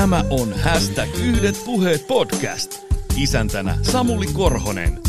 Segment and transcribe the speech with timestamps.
[0.00, 2.84] Tämä on Hashtag Yhdet puheet podcast.
[3.16, 5.00] Isäntänä Samuli Korhonen.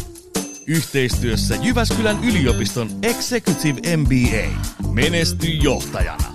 [0.67, 4.67] Yhteistyössä Jyväskylän yliopiston Executive MBA.
[4.93, 6.30] Menesty johtajana.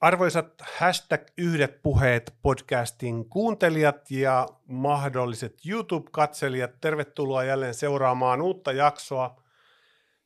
[0.00, 9.42] Arvoisat hashtag Yhdet puheet podcastin kuuntelijat ja mahdolliset YouTube-katselijat, tervetuloa jälleen seuraamaan uutta jaksoa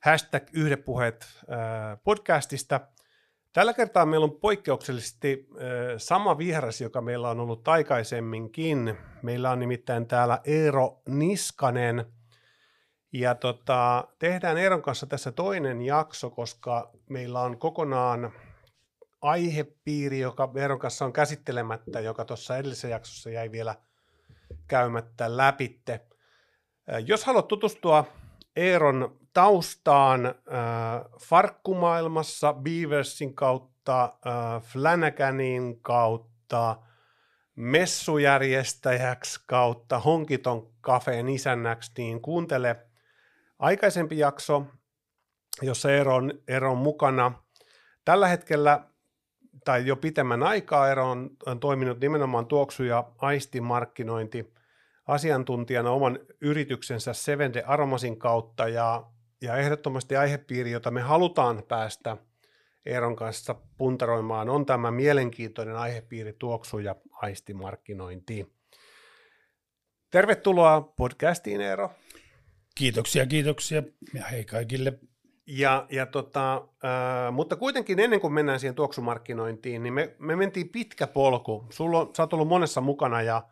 [0.05, 1.27] hashtag Yhdet puheet
[2.05, 2.81] podcastista.
[3.53, 5.49] Tällä kertaa meillä on poikkeuksellisesti
[5.97, 8.99] sama vieras, joka meillä on ollut aikaisemminkin.
[9.23, 12.05] Meillä on nimittäin täällä Eero Niskanen.
[13.13, 18.33] Ja tota, tehdään Eeron kanssa tässä toinen jakso, koska meillä on kokonaan
[19.25, 23.75] aihepiiri, joka Veeron kanssa on käsittelemättä, joka tuossa edellisessä jaksossa jäi vielä
[24.69, 26.01] käymättä läpitte.
[27.07, 28.05] Jos haluat tutustua
[28.57, 30.35] Eeron taustaan äh,
[31.21, 36.77] farkkumaailmassa Beaversin kautta, äh, Flanaganin kautta,
[37.57, 42.77] messujärjestäjäksi kautta Honkiton kafeen isännäksi, niin kuuntele
[43.59, 44.67] aikaisempi jakso,
[45.63, 47.33] jossa Eero on, Eero on mukana.
[48.05, 48.94] Tällä hetkellä
[49.65, 54.53] tai jo pitemmän aikaa ero on, on toiminut nimenomaan tuoksu- ja aistimarkkinointi
[55.07, 59.07] asiantuntijana oman yrityksensä Seven Day Aromasin kautta ja,
[59.43, 62.17] ja ehdottomasti aihepiiri, jota me halutaan päästä
[62.87, 68.55] Eeron kanssa puntaroimaan, on tämä mielenkiintoinen aihepiiri tuoksu- ja aistimarkkinointi.
[70.11, 71.91] Tervetuloa podcastiin Eero.
[72.75, 73.83] Kiitoksia, kiitoksia
[74.15, 74.99] ja hei kaikille
[75.47, 80.69] ja, ja tota, äh, mutta kuitenkin ennen kuin mennään siihen tuoksumarkkinointiin, niin me, me mentiin
[80.69, 81.67] pitkä polku.
[81.71, 83.43] Sulla on, sä oot ollut monessa mukana ja,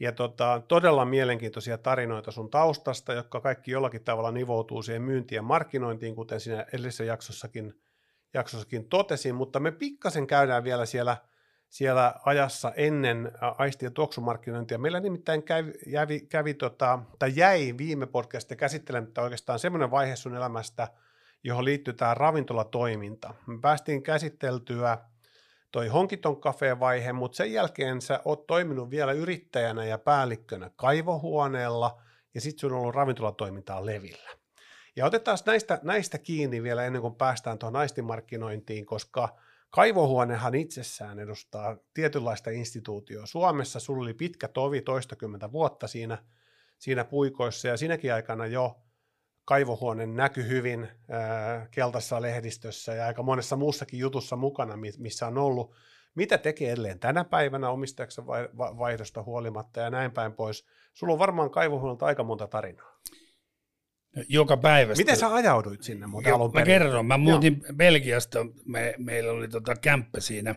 [0.00, 5.42] ja tota, todella mielenkiintoisia tarinoita sun taustasta, jotka kaikki jollakin tavalla nivoutuu siihen myyntiin ja
[5.42, 7.80] markkinointiin, kuten siinä edellisessä jaksossakin,
[8.34, 11.16] jaksossakin totesin, mutta me pikkasen käydään vielä siellä,
[11.68, 14.78] siellä ajassa ennen aisti- ja tuoksumarkkinointia.
[14.78, 20.36] Meillä nimittäin kävi, kävi, kävi tota, tai jäi viime podcastia käsittelemättä oikeastaan semmoinen vaihe sun
[20.36, 20.88] elämästä–
[21.44, 23.34] johon liittyy tämä ravintolatoiminta.
[23.46, 24.98] Me päästiin käsiteltyä
[25.72, 26.40] toi Honkiton
[26.80, 32.02] vaihe, mutta sen jälkeen sä oot toiminut vielä yrittäjänä ja päällikkönä kaivohuoneella
[32.34, 34.30] ja sitten sun on ollut ravintolatoimintaa levillä.
[34.96, 39.36] Ja otetaan näistä, näistä kiinni vielä ennen kuin päästään tuohon naistimarkkinointiin, koska
[39.70, 43.26] kaivohuonehan itsessään edustaa tietynlaista instituutioa.
[43.26, 46.18] Suomessa sulla oli pitkä tovi toistakymmentä vuotta siinä,
[46.78, 48.76] siinä puikoissa ja siinäkin aikana jo
[49.48, 50.88] kaivohuone näkyi hyvin
[51.70, 55.74] keltaisessa lehdistössä ja aika monessa muussakin jutussa mukana, missä on ollut.
[56.14, 58.26] Mitä tekee edelleen tänä päivänä omistajaksen
[58.56, 60.66] vaihdosta huolimatta ja näin päin pois?
[60.94, 63.00] Sulla on varmaan kaivohuoneelta aika monta tarinaa.
[64.28, 64.94] Joka päivä.
[64.96, 67.72] Miten sä ajauduit sinne mutta alun Mä kerron, mä muutin Joo.
[67.76, 70.54] Belgiasta, me, meillä oli tota kämppä siinä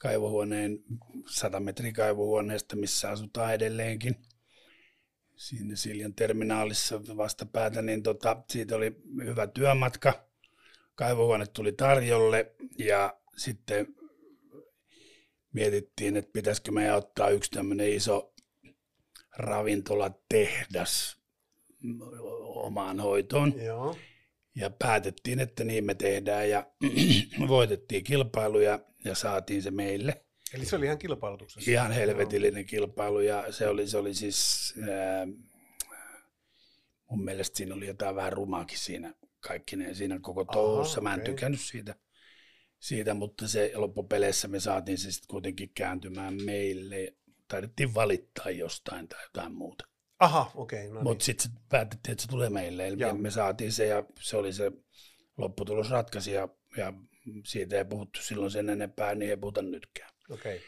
[0.00, 0.78] kaivohuoneen,
[1.26, 4.16] 100 metri kaivohuoneesta, missä asutaan edelleenkin–
[5.36, 10.26] siinä Siljan terminaalissa vastapäätä, niin tota, siitä oli hyvä työmatka.
[10.94, 13.86] Kaivohuone tuli tarjolle ja sitten
[15.52, 18.34] mietittiin, että pitäisikö meidän ottaa yksi tämmöinen iso
[19.36, 21.18] ravintolatehdas
[22.44, 23.62] omaan hoitoon.
[23.64, 23.96] Joo.
[24.54, 26.66] Ja päätettiin, että niin me tehdään ja
[27.48, 30.25] voitettiin kilpailuja ja saatiin se meille.
[30.56, 31.70] Eli se oli ihan kilpailutuksessa?
[31.70, 32.68] Ihan helvetillinen Joo.
[32.68, 35.26] kilpailu ja se oli, se oli siis, ää,
[37.10, 41.00] mun mielestä siinä oli jotain vähän rumaakin siinä kaikki siinä koko touhussa.
[41.00, 41.34] Mä en okay.
[41.34, 41.94] tykännyt siitä,
[42.78, 47.14] siitä, mutta se loppupeleissä me saatiin se sitten kuitenkin kääntymään meille.
[47.48, 49.84] Taidettiin valittaa jostain tai jotain muuta.
[50.18, 50.88] Aha, okei.
[50.88, 51.40] Okay, no Mutta niin.
[51.40, 52.86] sitten päätettiin, että se tulee meille.
[52.86, 54.72] Eli me saatiin se ja se oli se
[55.36, 56.92] lopputulos ratkaisi ja, ja
[57.44, 60.15] siitä ei puhuttu silloin sen enempää, niin ei puhuta nytkään.
[60.30, 60.58] Okay.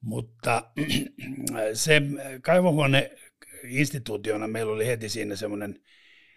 [0.00, 0.70] Mutta
[1.74, 2.02] se
[2.42, 3.10] kaivohuone
[3.64, 5.80] instituutiona meillä oli heti siinä semmoinen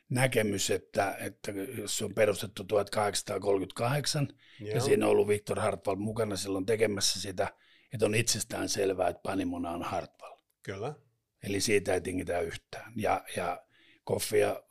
[0.10, 4.28] näkemys, että, että jos se on perustettu 1838
[4.60, 4.76] Joo.
[4.76, 7.48] ja siinä on ollut Viktor Hartwall mukana silloin tekemässä sitä,
[7.94, 10.38] että on itsestään selvää, että panimona on Hartwall.
[10.64, 10.94] Kyllä.
[11.44, 12.94] Eli siitä ei tingitä yhtään.
[12.96, 13.66] Ja, ja
[14.04, 14.64] Koffi ja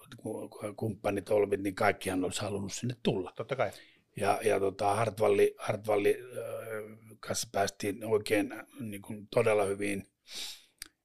[0.76, 3.32] kumppanit Olvit, niin kaikkihan olisi halunnut sinne tulla.
[3.36, 3.70] Totta kai.
[4.16, 6.59] Ja, ja tota, Hartwalli, Hartwalli äh,
[7.20, 10.06] kanssa päästiin oikein niin kuin todella hyvin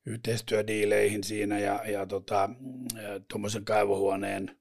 [0.06, 2.50] yhteistyödiileihin siinä ja, ja tota,
[3.28, 4.60] tuommoisen kaivohuoneen,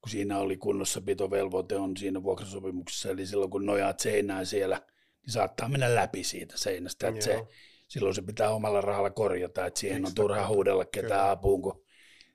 [0.00, 4.82] kun siinä oli kunnossapitovelvoite on siinä vuokrasopimuksessa, eli silloin kun nojaat seinään siellä,
[5.22, 7.08] niin saattaa mennä läpi siitä seinästä.
[7.08, 7.46] Että se,
[7.88, 11.84] silloin se pitää omalla rahalla korjata, että siihen on turha huudella ketään apuun, kun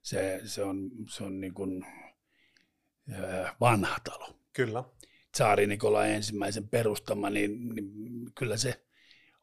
[0.02, 1.86] se, se on, se on niin kuin,
[3.14, 4.40] äh, vanha talo.
[4.54, 4.84] Kyllä.
[5.36, 7.92] Tsaari Nikola ensimmäisen perustama, niin, niin
[8.36, 8.82] kyllä se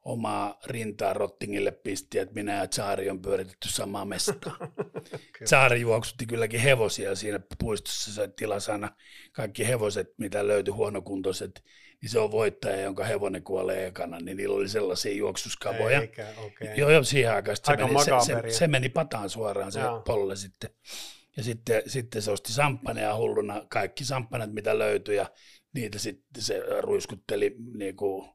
[0.05, 4.57] omaa rintaa Rottingille pisti, että minä ja Tsaari on pyöritetty samaa mestaa.
[5.45, 8.91] Tsaari juoksutti kylläkin hevosia siinä puistossa, se tilasi aina
[9.33, 11.65] kaikki hevoset, mitä löytyi huonokuntoiset,
[12.03, 16.01] niin se on voittaja, jonka hevonen kuolee ekana, niin niillä oli sellaisia juoksuskaboja.
[16.01, 16.75] Eikä, okay.
[16.77, 20.37] Joo, joo, siihen aikaan se Aika meni, se, se, se, meni pataan suoraan se polle
[20.37, 20.71] sitten.
[21.37, 25.31] Ja sitten, sitten se osti samppaneja hulluna, kaikki samppanat mitä löytyi ja
[25.75, 28.31] niitä sitten se ruiskutteli niin kuin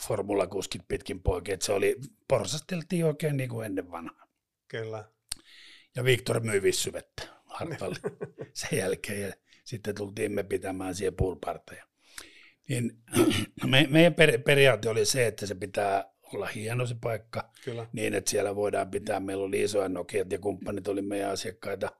[0.00, 1.96] formulakuskit pitkin poikin, että se oli,
[2.28, 4.26] porsasteltiin oikein niin kuin ennen vanhaa.
[4.68, 5.04] Kyllä.
[5.96, 7.98] Ja Viktor myi vissyvettä Hartwalle
[8.52, 9.32] sen jälkeen ja
[9.64, 11.84] sitten tultiin me pitämään siihen poolparteja.
[12.68, 12.98] Niin,
[13.70, 17.86] me, meidän per, periaate oli se, että se pitää olla hieno se paikka, Kyllä.
[17.92, 21.90] niin että siellä voidaan pitää, meillä oli isoja Nokiat ja kumppanit oli meidän asiakkaita,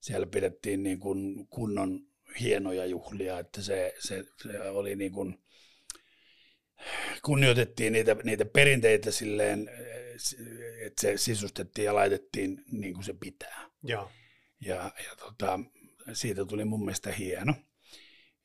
[0.00, 2.00] siellä pidettiin niin kuin kunnon
[2.40, 5.38] hienoja juhlia, että se, se, se oli niin kuin,
[7.24, 9.70] kunnioitettiin niitä, niitä perinteitä silleen,
[10.86, 13.70] että se sisustettiin ja laitettiin niin kuin se pitää.
[13.82, 14.10] Joo.
[14.60, 15.60] Ja, ja tota,
[16.12, 17.54] siitä tuli mun mielestä hieno.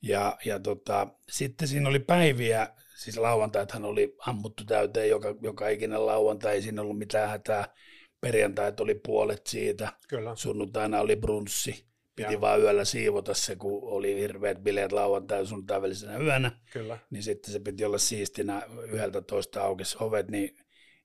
[0.02, 6.06] Ja, ja tota, sitten siinä oli päiviä, siis lauantaithan oli ammuttu täyteen joka, joka ikinen
[6.06, 7.74] lauantai, ei siinä ollut mitään hätää.
[8.22, 10.36] Perjantait oli puolet siitä, Kyllä.
[10.36, 12.42] sunnuntaina oli brunssi, piti Joo.
[12.42, 17.00] vaan yöllä siivota se, kun oli hirveät bileet lauantai ja sunnuntai välisenä yönä, Kyllä.
[17.10, 20.57] niin sitten se piti olla siistinä yhdeltä toista aukesi ovet, niin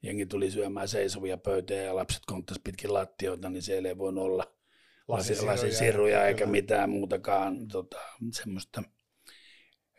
[0.02, 4.58] jengi tuli syömään seisovia pöytiä ja lapset konttas pitkin lattioita, niin siellä ei voinut olla
[5.08, 6.50] Lasisiruja, lasisiruja eikä kyllä.
[6.50, 7.98] mitään muutakaan tota,
[8.32, 8.82] semmoista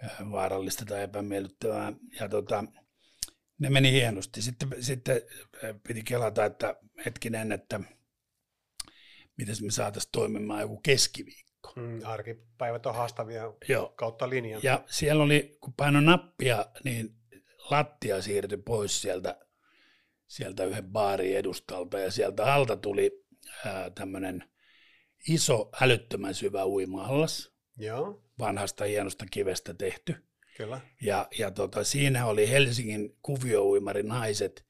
[0.03, 1.93] äh, vaarallista tai epämiellyttävää.
[2.19, 2.63] Ja tota,
[3.59, 4.41] ne meni hienosti.
[4.41, 5.21] Sitten, sitten
[5.63, 6.75] äh, piti kelata, että
[7.05, 7.79] hetkinen, että
[9.39, 11.73] miten me saataisiin toimimaan joku keskiviikko.
[11.75, 13.93] Mm, arkipäivät on haastavia Joo.
[13.95, 14.63] kautta linjan.
[14.63, 17.15] Ja siellä oli, kun paino nappia, niin
[17.71, 19.39] lattia siirtyi pois sieltä,
[20.27, 23.25] sieltä yhden baarin edustalta ja sieltä alta tuli
[23.95, 24.43] tämmöinen
[25.27, 28.23] iso, älyttömän syvä uima-allas, Joo.
[28.39, 30.15] vanhasta hienosta kivestä tehty.
[30.57, 30.81] Kyllä.
[31.01, 34.65] Ja, ja tota, siinä oli Helsingin kuviouimarin naiset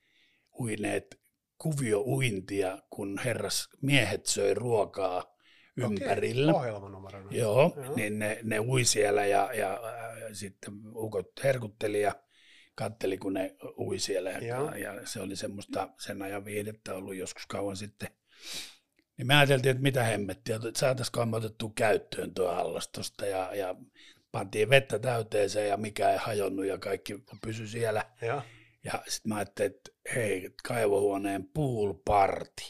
[0.59, 1.19] uineet
[1.59, 5.35] kuviouintia, kun herras miehet söi ruokaa
[5.77, 6.53] ympärillä.
[6.53, 7.39] Okei.
[7.39, 7.95] Joo, Joo.
[7.95, 12.15] niin ne, ne ui siellä ja, ja äh, sitten ukot herkutteli ja
[12.75, 14.31] katteli, kun ne ui siellä.
[14.31, 14.71] Joo.
[14.71, 18.09] Ja, ja se oli semmoista sen ajan viihdettä ollut joskus kauan sitten.
[19.17, 23.75] Niin me ajateltiin, että mitä hemmettiä, että saataisiko me otettua käyttöön tuo allastosta ja, ja
[24.31, 28.05] pantiin vettä täyteeseen ja mikä ei hajonnut ja kaikki pysyi siellä.
[28.21, 28.41] Joo.
[28.83, 32.63] Ja sitten mä ajattelin, että hei, kaivohuoneen pool party.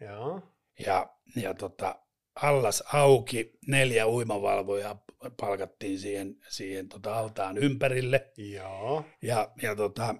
[0.00, 0.42] Joo.
[0.86, 2.02] Ja, ja tota,
[2.42, 5.04] allas auki, neljä uimavalvojaa
[5.40, 8.32] palkattiin siihen, siihen tota altaan ympärille.
[8.36, 9.04] Joo.
[9.22, 10.14] Ja, ja tota,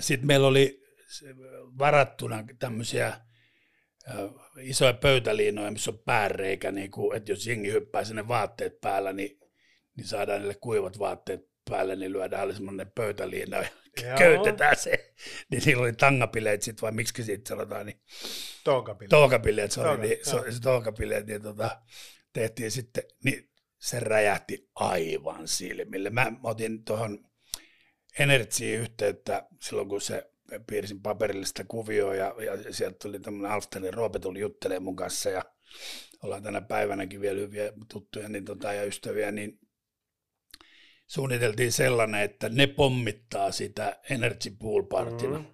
[0.00, 0.82] sitten meillä oli
[1.78, 3.20] varattuna tämmöisiä ää,
[4.60, 9.38] isoja pöytäliinoja, missä on pääreikä, niin kuin, että jos jengi hyppää sinne vaatteet päällä, niin,
[9.96, 13.68] niin saadaan niille kuivat vaatteet päälle, niin lyödään semmoinen pöytäliina ja
[14.18, 15.14] köytetään se.
[15.50, 18.00] Niin niillä oli tangapileet sitten, vai miksi siitä sanotaan, niin
[18.64, 19.08] Toukapille.
[19.08, 21.82] toukapileet, se oli, Touka, niin, se, se toukapileet, niin tota,
[22.32, 26.10] tehtiin sitten, niin se räjähti aivan silmille.
[26.10, 27.26] Mä otin tuohon
[28.18, 30.30] Energiin yhteyttä silloin, kun se
[30.66, 35.30] piirsin paperille sitä kuvioa ja, ja sieltä tuli tämmöinen Alftenin Roope tuli juttelemaan mun kanssa
[35.30, 35.42] ja
[36.22, 39.58] ollaan tänä päivänäkin vielä hyviä tuttuja niin tota, ja ystäviä, niin
[41.06, 45.38] suunniteltiin sellainen, että ne pommittaa sitä Energy Pool Partina.
[45.38, 45.44] Mm.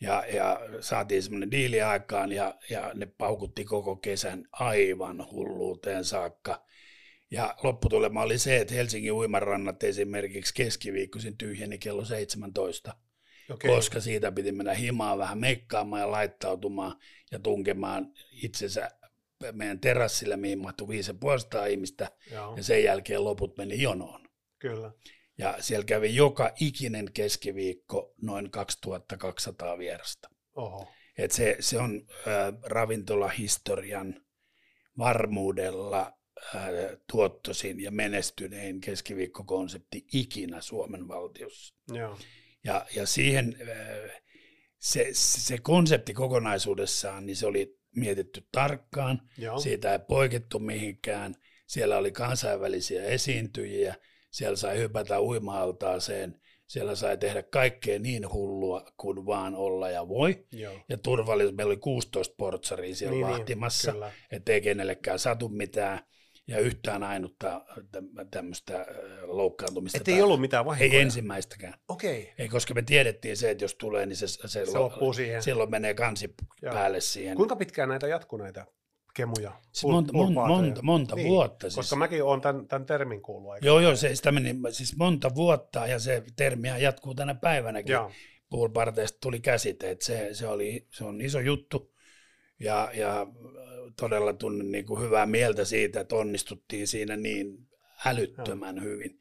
[0.00, 6.64] Ja, ja saatiin semmoinen diili aikaan ja, ja ne paukutti koko kesän aivan hulluuteen saakka.
[7.30, 12.94] Ja lopputulema oli se, että Helsingin uimarannat esimerkiksi keskiviikkoisin tyhjeni kello 17,
[13.50, 13.70] Okei.
[13.70, 16.96] koska siitä piti mennä himaan vähän meikkaamaan ja laittautumaan
[17.32, 18.90] ja tunkemaan itsensä
[19.52, 22.56] meidän terassille, mihin mahtui 500 ihmistä, Joo.
[22.56, 24.27] ja sen jälkeen loput meni jonoon.
[24.58, 24.92] Kyllä.
[25.38, 30.28] Ja siellä kävi joka ikinen keskiviikko noin 2200 vierasta.
[30.54, 30.92] Oho.
[31.18, 32.24] Et se, se on äh,
[32.62, 34.20] ravintolahistorian
[34.98, 36.12] varmuudella
[36.54, 36.62] äh,
[37.10, 41.74] tuottosin ja menestynein keskiviikkokonsepti ikinä Suomen valtiossa.
[41.92, 42.18] Joo.
[42.64, 44.22] Ja, ja siihen äh,
[44.78, 49.60] se, se konsepti kokonaisuudessaan, niin se oli mietitty tarkkaan, Joo.
[49.60, 51.34] siitä ei poikettu mihinkään.
[51.66, 53.94] Siellä oli kansainvälisiä esiintyjiä,
[54.30, 60.46] siellä sai hypätä uima-altaaseen Siellä sai tehdä kaikkea niin hullua kuin vaan olla ja voi.
[60.52, 60.74] Joo.
[60.88, 64.12] Ja turvallisuus, meillä oli 16 portsaria siellä Niin, niin, niin, vahtimassa, kyllä.
[64.32, 66.00] ettei kenellekään satu mitään.
[66.46, 68.86] Ja yhtään ainutta tä- tämmöistä äh,
[69.22, 69.98] loukkaantumista.
[69.98, 70.98] Että ei ollut mitään vahinkoja.
[70.98, 71.74] Ei ensimmäistäkään.
[71.88, 72.32] Okei.
[72.38, 75.42] Ei, koska me tiedettiin se, että jos tulee, niin se, se, Se lo- loppuu siihen.
[75.42, 76.72] silloin menee kansi Joo.
[76.74, 77.36] päälle siihen.
[77.36, 78.66] Kuinka pitkään näitä jatkuu näitä
[79.18, 79.52] kemuja?
[79.72, 81.66] Siis Pul- monta, monta, monta, monta Niin, vuotta.
[81.66, 81.98] Koska siis.
[81.98, 83.66] mäkin olen tämän, tämän termin kuullut aika.
[83.66, 87.92] Joo, joo, se, sitä meni siis monta vuotta ja se termiä jatkuu tänä päivänäkin.
[87.92, 88.10] Joo.
[88.50, 91.94] Poolparteista tuli käsite, että se, se, oli, se on iso juttu
[92.60, 93.26] ja, ja
[94.00, 97.68] todella tunnen niin kuin hyvää mieltä siitä, että onnistuttiin siinä niin
[98.06, 99.20] älyttömän hyvin.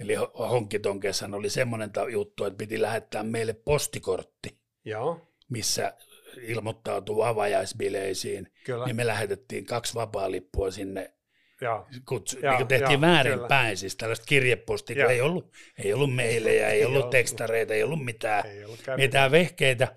[0.00, 5.94] Eli Ho- Honkiton kesän oli semmoinen juttu, että piti lähettää meille postikortti, Joo, missä
[6.42, 8.84] ilmoittautuu avajaisbileisiin, kyllä.
[8.86, 11.12] niin me lähetettiin kaksi vapaa-lippua sinne
[11.60, 11.86] Joo.
[12.08, 13.48] kutsu, Joo, niin tehtiin joo, väärin kyllä.
[13.48, 15.52] päin, siis tällaista kirjepostia, kun ei ollut,
[15.84, 17.10] ei ollut meilejä, ei, Ei ollut ollut.
[17.10, 19.88] tekstareita, ei ollut mitään, Ei ollut mitään vehkeitä,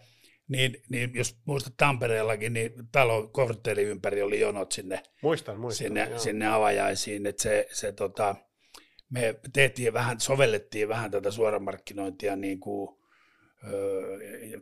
[0.48, 5.86] niin, niin jos muistat Tampereellakin, niin talo korttelin ympäri oli jonot sinne, Muistan, muistan.
[5.88, 8.36] sinne, sinne avajaisiin, että se, se tota,
[9.10, 13.00] me tehtiin vähän, sovellettiin vähän tätä suoramarkkinointia niin kuin,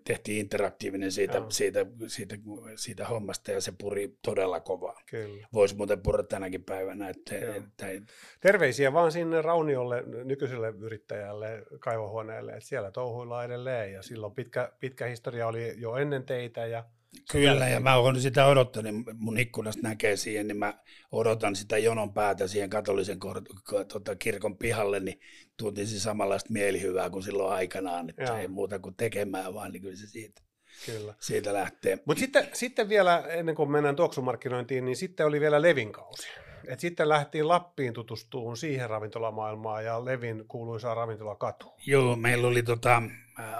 [0.03, 1.49] tehtiin interaktiivinen siitä, Joo.
[1.49, 2.35] siitä, siitä,
[2.75, 5.01] siitä, hommasta ja se puri todella kovaa.
[5.09, 5.47] Kyllä.
[5.53, 8.01] Voisi muuten purra tänäkin päivänä, että, että ei,
[8.39, 15.05] Terveisiä vaan sinne Rauniolle, nykyiselle yrittäjälle, kaivohuoneelle, että siellä touhuillaan edelleen ja silloin pitkä, pitkä
[15.05, 16.85] historia oli jo ennen teitä ja
[17.31, 20.73] Kyllä, ja mä oon sitä odottanut, niin mun ikkunasta näkee siihen, niin mä
[21.11, 23.41] odotan sitä jonon päätä siihen katolisen kor-
[23.87, 25.19] tota, kirkon pihalle, niin
[25.57, 28.37] tuntisi samanlaista mielihyvää kuin silloin aikanaan, että Joo.
[28.37, 30.41] ei muuta kuin tekemään, vaan niin kyllä se siitä,
[30.85, 31.13] kyllä.
[31.19, 31.99] siitä lähtee.
[32.05, 36.27] Mutta sitten, sitten vielä, ennen kuin mennään tuoksumarkkinointiin, niin sitten oli vielä Levin kausi.
[36.67, 41.73] Et sitten lähtiin Lappiin tutustumaan siihen ravintolamaailmaan ja Levin kuuluisaa ravintolakatu.
[41.85, 43.03] Joo, meillä oli tota,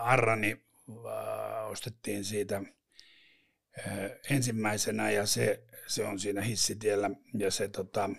[0.02, 2.62] Arrani, äh, ostettiin siitä
[4.30, 8.10] ensimmäisenä ja se, se on siinä hissitiellä ja se, tota,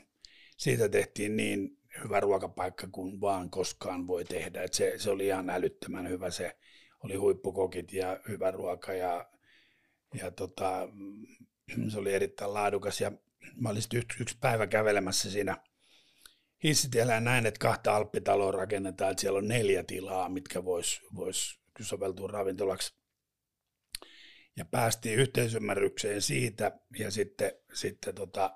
[0.57, 4.62] siitä tehtiin niin hyvä ruokapaikka kuin vaan koskaan voi tehdä.
[4.62, 6.57] Et se, se oli ihan älyttömän hyvä, se
[7.05, 9.31] oli huippukokit ja hyvä ruoka ja,
[10.15, 10.88] ja tota,
[11.88, 13.12] se oli erittäin laadukas ja
[13.57, 15.57] mä olin yksi, yksi päivä kävelemässä siinä
[16.65, 21.61] hissitiellä ja näin, että kahta alppitaloa rakennetaan, että siellä on neljä tilaa, mitkä vois, vois
[21.81, 22.98] soveltua ravintolaksi.
[24.59, 28.55] Ja päästiin yhteisymmärrykseen siitä, ja sitten, sitten tota,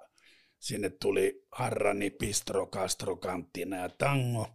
[0.58, 4.48] sinne tuli Harrani, Pistro, Castro, Kanttina ja Tango.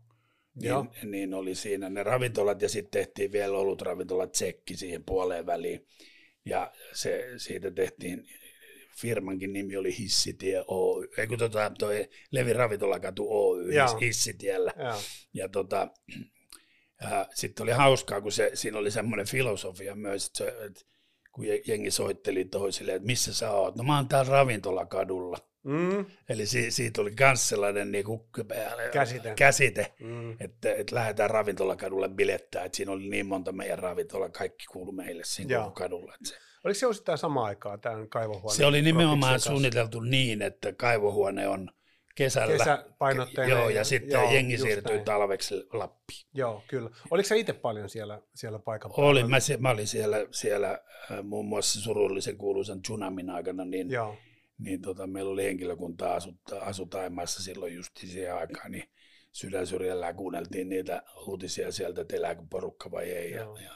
[0.55, 0.83] Joo.
[0.83, 5.87] Niin, niin, oli siinä ne ravintolat, ja sitten tehtiin vielä olutravintolat tsekki siihen puoleen väliin.
[6.45, 8.27] Ja se, siitä tehtiin,
[8.97, 13.97] firmankin nimi oli Hissitie Oy, ei kun tota, toi Levi Ravintolakatu Oy, Joo.
[13.97, 14.73] Hissitiellä.
[14.77, 15.01] Joo.
[15.33, 15.87] Ja tota,
[17.33, 20.96] sitten oli hauskaa, kun se, siinä oli semmoinen filosofia myös, että, se, että
[21.37, 25.37] kun je- jengi soitteli toisille, että missä sä oot, no mä oon täällä ravintolakadulla.
[25.63, 28.21] Mm, Eli si, siitä oli myös sellainen niin kuin,
[28.93, 29.33] Käsite.
[29.35, 30.31] käsite mm.
[30.39, 35.23] että, että lähdetään ravintolakadulle bilettää, että siinä oli niin monta meidän ravintola, kaikki kuulu meille
[35.25, 36.13] siinä kadulla.
[36.15, 38.57] Että se, Oliko se osittain sama aikaa tämän kaivohuoneen?
[38.57, 41.69] se oli nimenomaan suunniteltu niin, että kaivohuone on
[42.17, 42.57] kesällä.
[42.57, 43.57] Kesäpainotteinen.
[43.57, 45.05] Joo, ja sitten Joo, jengi siirtyy näin.
[45.05, 46.19] talveksi Lappiin.
[46.33, 46.89] Joo, kyllä.
[47.11, 49.09] Oliko se itse paljon siellä, siellä paikan päällä?
[49.09, 50.79] Olin, mä, mä olin siellä, siellä
[51.11, 54.17] äh, muun muassa surullisen kuuluisan tsunamin aikana, niin, Joo,
[54.57, 58.89] niin tota, meillä oli henkilökunta asutta, asutaimaassa silloin just siihen aikaan, niin
[59.31, 63.71] sydän syrjällään kuunneltiin niitä uutisia sieltä, että elääkö porukka vai ei, ja, ja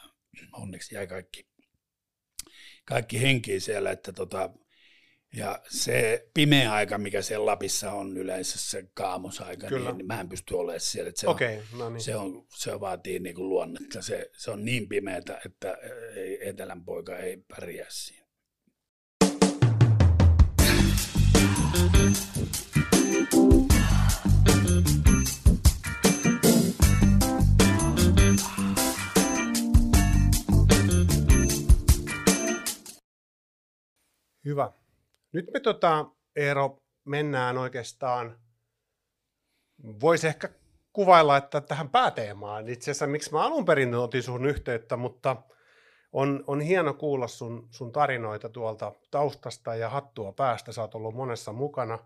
[0.54, 1.48] onneksi jäi kaikki,
[2.86, 4.50] kaikki henkiin siellä, että tota,
[5.36, 9.90] ja se pimeä aika, mikä siellä Lapissa on yleensä se kaamosaika, Kyllä.
[9.90, 11.10] niin, niin mä en pysty olemaan siellä.
[11.10, 12.02] Että se on, okei, no niin.
[12.02, 14.02] se, on, se vaatii niin kuin luonnetta.
[14.02, 15.78] Se, se on niin pimeätä, että
[16.16, 18.22] ei, etelän poika ei pärjää siinä.
[34.46, 34.81] Hyvä.
[35.34, 38.40] Nyt me tota, Eero, mennään oikeastaan,
[40.02, 40.50] voisi ehkä
[40.94, 42.70] kuvailla, että tähän pääteemaan.
[42.70, 45.36] Itse asiassa, miksi mä alun perin otin sun yhteyttä, mutta
[46.12, 50.72] on, on hieno kuulla sun, sun tarinoita tuolta taustasta ja hattua päästä.
[50.72, 52.00] Sä oot ollut monessa mukana.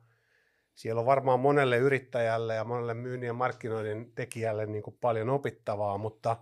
[0.75, 5.97] Siellä on varmaan monelle yrittäjälle ja monelle myynnin ja markkinoiden tekijälle niin kuin paljon opittavaa,
[5.97, 6.37] mutta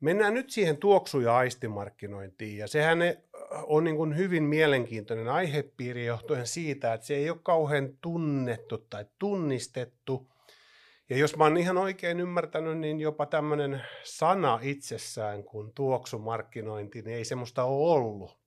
[0.00, 2.58] mennään nyt siihen tuoksu- ja aistimarkkinointiin.
[2.58, 2.98] Ja sehän
[3.50, 9.04] on niin kuin hyvin mielenkiintoinen aihepiiri johtuen siitä, että se ei ole kauhean tunnettu tai
[9.18, 10.28] tunnistettu.
[11.10, 17.16] Ja jos mä oon ihan oikein ymmärtänyt, niin jopa tämmöinen sana itsessään kuin tuoksumarkkinointi, niin
[17.16, 18.38] ei semmoista ole ollut,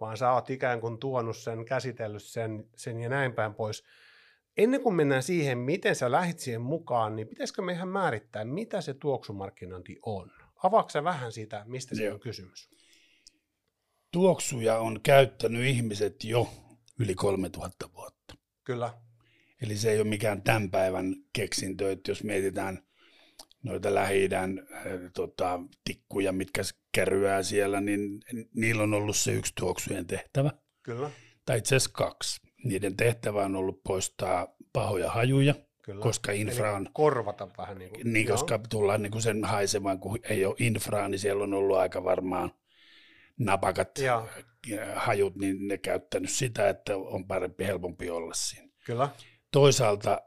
[0.00, 3.84] vaan sä oot ikään kuin tuonut sen, käsitellyt sen, sen ja näin päin pois.
[4.56, 8.94] Ennen kuin mennään siihen, miten sä lähit siihen mukaan, niin pitäisikö meidän määrittää, mitä se
[8.94, 10.30] tuoksumarkkinointi on?
[10.62, 12.79] Avaatko vähän siitä, mistä se on kysymys?
[14.10, 16.50] Tuoksuja on käyttänyt ihmiset jo
[16.98, 18.34] yli 3000 vuotta.
[18.64, 18.94] Kyllä.
[19.62, 22.82] Eli se ei ole mikään tämän päivän keksintö, että jos mietitään
[23.62, 24.50] noita lähi äh,
[25.14, 26.62] tota, tikkuja, mitkä
[26.92, 28.20] käryää siellä, niin
[28.54, 30.50] niillä on ollut se yksi tuoksujen tehtävä.
[30.82, 31.10] Kyllä.
[31.46, 32.40] Tai itse asiassa kaksi.
[32.64, 36.02] Niiden tehtävä on ollut poistaa pahoja hajuja, Kyllä.
[36.02, 36.82] koska infra on...
[36.82, 38.12] Eli korvata vähän niin kuin.
[38.12, 41.76] Niin, koska tullaan niin kuin sen haisemaan, kun ei ole infraa, niin siellä on ollut
[41.76, 42.50] aika varmaan
[43.40, 44.26] napakat ja.
[44.94, 48.68] hajut, niin ne käyttänyt sitä, että on parempi, helpompi olla siinä.
[48.86, 49.08] Kyllä.
[49.50, 50.20] Toisaalta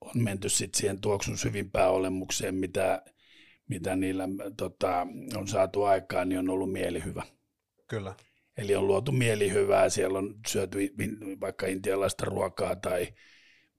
[0.00, 3.02] on menty sitten siihen tuoksun syvimpään olemukseen, mitä,
[3.68, 7.22] mitä niillä tota, on saatu aikaan, niin on ollut mielihyvä.
[7.86, 8.14] Kyllä.
[8.56, 10.78] Eli on luotu mielihyvää, siellä on syöty
[11.40, 13.08] vaikka intialaista ruokaa tai,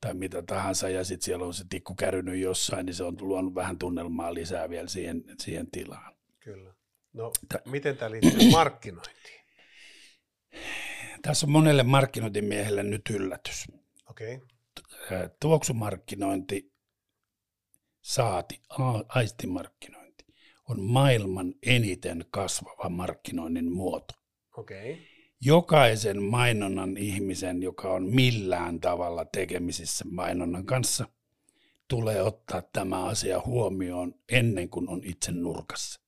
[0.01, 3.55] tai mitä tahansa, ja sitten siellä on se tikku kärynyt jossain, niin se on luonut
[3.55, 6.15] vähän tunnelmaa lisää vielä siihen, siihen tilaan.
[6.39, 6.76] Kyllä.
[7.13, 7.61] No, Tä...
[7.65, 9.41] miten tämä liittyy markkinointiin?
[11.21, 13.65] Tässä on monelle markkinointimiehelle nyt yllätys.
[14.09, 14.35] Okei.
[14.35, 14.47] Okay
[15.39, 16.73] tuoksumarkkinointi
[18.01, 18.61] saati
[19.07, 20.25] aistimarkkinointi
[20.69, 24.13] on maailman eniten kasvava markkinoinnin muoto.
[24.57, 24.97] Okay.
[25.41, 31.07] Jokaisen mainonnan ihmisen, joka on millään tavalla tekemisissä mainonnan kanssa,
[31.87, 36.01] tulee ottaa tämä asia huomioon ennen kuin on itse nurkassa.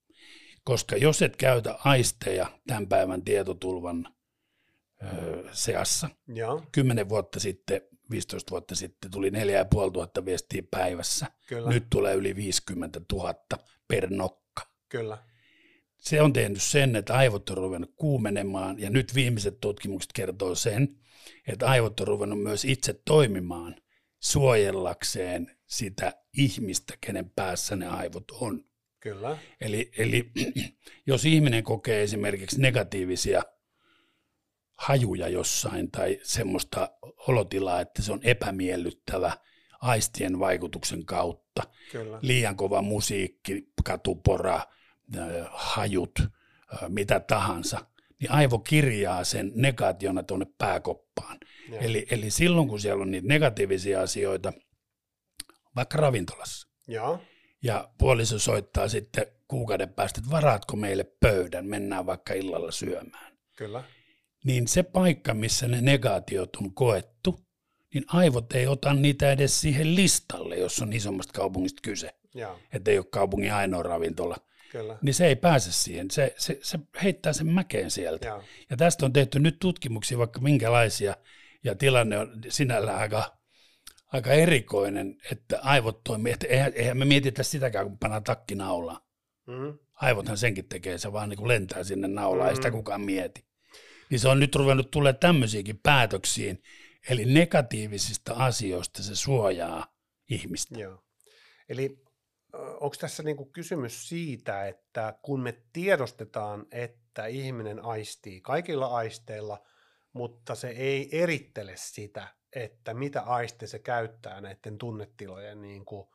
[0.69, 4.07] Koska jos et käytä aisteja tämän päivän tietotulvan
[5.03, 6.09] ö, seassa,
[6.71, 11.25] kymmenen vuotta sitten 15 vuotta sitten tuli 4500 viestiä päivässä.
[11.47, 11.69] Kyllä.
[11.69, 13.33] Nyt tulee yli 50 000
[13.87, 14.67] per nokka.
[14.89, 15.17] Kyllä.
[15.97, 20.95] Se on tehnyt sen, että aivot on ruvennut kuumenemaan ja nyt viimeiset tutkimukset kertoo sen,
[21.47, 23.75] että aivot on ruvennut myös itse toimimaan
[24.19, 28.68] suojellakseen sitä ihmistä, kenen päässä ne aivot on.
[28.99, 29.37] Kyllä.
[29.61, 30.31] Eli, eli
[31.07, 33.43] jos ihminen kokee esimerkiksi negatiivisia–
[34.79, 39.31] hajuja jossain tai semmoista olotilaa, että se on epämiellyttävä
[39.81, 41.63] aistien vaikutuksen kautta.
[41.91, 42.19] Kyllä.
[42.21, 44.61] Liian kova musiikki, katupora,
[45.51, 46.19] hajut,
[46.87, 47.85] mitä tahansa,
[48.19, 51.37] niin aivo kirjaa sen negaationa tuonne pääkoppaan.
[51.71, 54.53] Eli, eli silloin, kun siellä on niitä negatiivisia asioita,
[55.75, 57.19] vaikka ravintolassa, ja,
[57.63, 63.33] ja puoliso soittaa sitten kuukauden päästä, että varaatko meille pöydän, mennään vaikka illalla syömään.
[63.55, 63.83] Kyllä
[64.43, 67.39] niin se paikka, missä ne negaatiot on koettu,
[67.93, 72.15] niin aivot ei ota niitä edes siihen listalle, jos on isommasta kaupungista kyse.
[72.73, 74.37] Että ei ole kaupungin ainoa ravintola.
[74.71, 74.97] Kyllä.
[75.01, 76.11] Niin se ei pääse siihen.
[76.11, 78.27] Se, se, se heittää sen mäkeen sieltä.
[78.27, 78.43] Ja.
[78.69, 81.15] ja tästä on tehty nyt tutkimuksia vaikka minkälaisia,
[81.63, 83.37] ja tilanne on sinällään aika,
[84.13, 86.33] aika erikoinen, että aivot toimii.
[86.33, 89.01] Että eihän, eihän me mietitä sitäkään, kun pannaan takki naulaan.
[89.47, 89.79] Mm-hmm.
[89.93, 92.49] Aivothan senkin tekee, se vaan niin kuin lentää sinne naulaan, mm-hmm.
[92.49, 92.77] ei sitä mm-hmm.
[92.77, 93.49] kukaan mieti
[94.09, 96.63] niin se on nyt ruvennut tulee tämmöisiäkin päätöksiin.
[97.09, 99.93] Eli negatiivisista asioista se suojaa
[100.29, 100.79] ihmistä.
[100.79, 101.03] Joo.
[101.69, 102.03] Eli
[102.53, 109.63] onko tässä niinku kysymys siitä, että kun me tiedostetaan, että ihminen aistii kaikilla aisteilla,
[110.13, 116.07] mutta se ei erittele sitä, että mitä aiste se käyttää näiden tunnetilojen niin kuin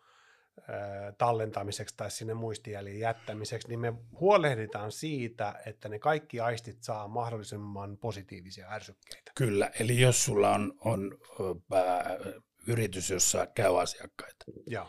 [1.18, 7.98] tallentamiseksi tai sinne muistijäljen jättämiseksi, niin me huolehditaan siitä, että ne kaikki aistit saa mahdollisimman
[7.98, 9.32] positiivisia ärsykkeitä.
[9.34, 11.18] Kyllä, eli jos sulla on, on
[11.74, 12.16] ää,
[12.66, 14.86] yritys, jossa käy asiakkaita, ja.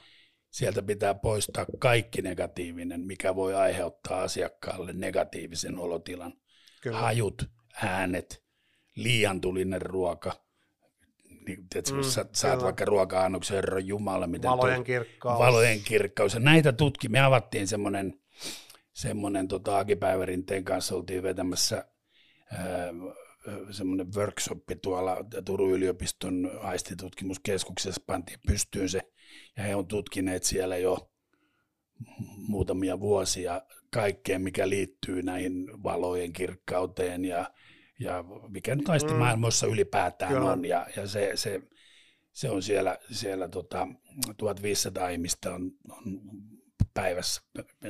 [0.51, 6.33] sieltä pitää poistaa kaikki negatiivinen, mikä voi aiheuttaa asiakkaalle negatiivisen olotilan.
[6.81, 6.97] Kyllä.
[6.97, 7.43] Hajut,
[7.83, 8.43] äänet,
[8.95, 10.44] liian tulinen ruoka,
[11.47, 14.27] niin, tiedätkö, mm, sä saat vaikka ruoka-annoksen Herra Jumala.
[14.27, 15.39] Miten valojen tuo, kirkkaus.
[15.39, 16.33] Valojen kirkkaus.
[16.33, 18.19] Ja näitä tutki, me avattiin semmoinen,
[18.93, 21.85] semmoinen tota, Aki Päivärinteen kanssa oltiin vetämässä
[22.51, 22.93] ää,
[23.71, 29.01] semmoinen workshop tuolla Turun yliopiston aistitutkimuskeskuksessa, pantiin pystyyn se,
[29.57, 31.11] ja he on tutkineet siellä jo
[32.37, 33.61] muutamia vuosia
[33.93, 37.51] kaikkea, mikä liittyy näihin valojen kirkkauteen ja
[37.99, 39.73] ja mikä nyt aistimaailmoissa mm.
[39.73, 40.51] ylipäätään Kyllä.
[40.51, 41.61] on, ja, ja se, se,
[42.31, 43.87] se, on siellä, siellä tota,
[44.37, 46.21] 1500 ihmistä on, on
[46.93, 47.41] päivässä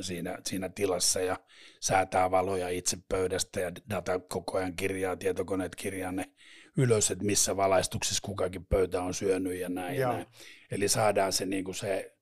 [0.02, 1.40] siinä, siinä tilassa ja
[1.80, 6.32] säätää valoja itse pöydästä ja data koko ajan kirjaa, tietokoneet kirjaa ne
[6.78, 10.00] ylös, että missä valaistuksessa kukakin pöytä on syönyt ja näin.
[10.00, 10.26] Ja näin.
[10.72, 12.18] Eli saadaan se, niin kuin se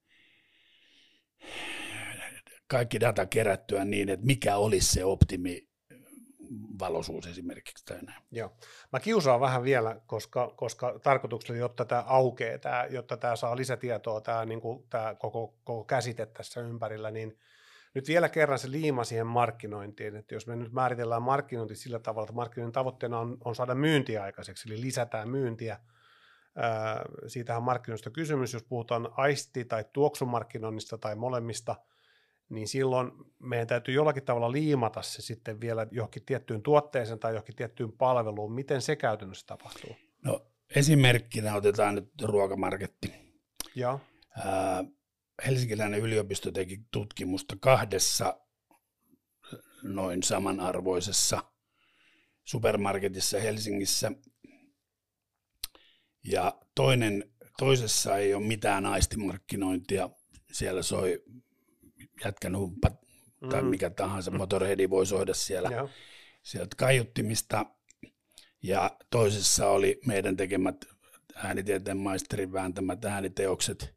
[2.67, 5.72] kaikki data kerättyä niin, että mikä olisi se optimi
[6.79, 8.23] valoisuus esimerkiksi tai näin.
[8.32, 8.51] Joo.
[8.93, 14.21] Mä kiusaan vähän vielä, koska, koska tarkoituksella, jotta tämä aukeaa, tämä, jotta tämä saa lisätietoa,
[14.21, 17.38] tämä, niin kuin, tämä koko, koko käsite tässä ympärillä, niin
[17.93, 22.25] nyt vielä kerran se liima siihen markkinointiin, että jos me nyt määritellään markkinointi sillä tavalla,
[22.25, 25.79] että markkinoinnin tavoitteena on, on saada myyntiä aikaiseksi, eli lisätään myyntiä,
[26.56, 31.75] Ää, siitähän markkinoista kysymys, jos puhutaan aisti- tai tuoksumarkkinoinnista tai molemmista–
[32.54, 37.56] niin silloin meidän täytyy jollakin tavalla liimata se sitten vielä johonkin tiettyyn tuotteeseen tai johonkin
[37.56, 38.54] tiettyyn palveluun.
[38.54, 39.96] Miten se käytännössä tapahtuu?
[40.26, 43.13] No esimerkkinä otetaan nyt ruokamarketti.
[43.76, 44.00] Ja.
[45.46, 48.39] Helsinkiläinen yliopisto teki tutkimusta kahdessa
[49.84, 51.44] noin samanarvoisessa
[52.44, 54.12] supermarketissa Helsingissä.
[56.24, 60.10] Ja toinen, toisessa ei ole mitään aistimarkkinointia.
[60.52, 61.24] Siellä soi
[62.25, 62.91] jätkän humppa
[63.49, 63.67] tai mm.
[63.67, 65.89] mikä tahansa motorheadi voi soida siellä, Joo.
[66.43, 67.65] sieltä kaiuttimista.
[68.63, 70.86] Ja toisessa oli meidän tekemät
[71.36, 73.95] äänitieteen maisterin vääntämät ääniteokset,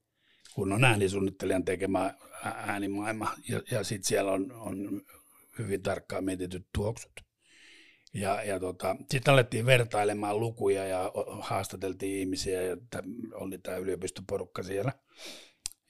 [0.55, 3.35] kun on äänisuunnittelijan tekemä äänimaailma.
[3.49, 5.03] Ja, ja sitten siellä on, on
[5.59, 7.13] hyvin tarkkaan mietityt tuoksut.
[8.15, 12.77] Ja, ja tota, sitten alettiin vertailemaan lukuja ja haastateltiin ihmisiä, ja
[13.35, 14.93] oli tämä yliopistoporukka siellä.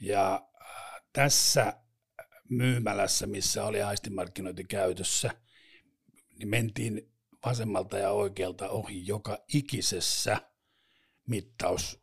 [0.00, 0.48] Ja
[1.12, 1.72] tässä
[2.48, 5.30] myymälässä, missä oli aistimarkkinointi käytössä,
[6.38, 7.12] niin mentiin
[7.46, 10.36] vasemmalta ja oikealta ohi joka ikisessä
[11.28, 12.00] mittaus.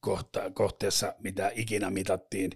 [0.00, 2.50] Kohta, kohteessa, mitä ikinä mitattiin,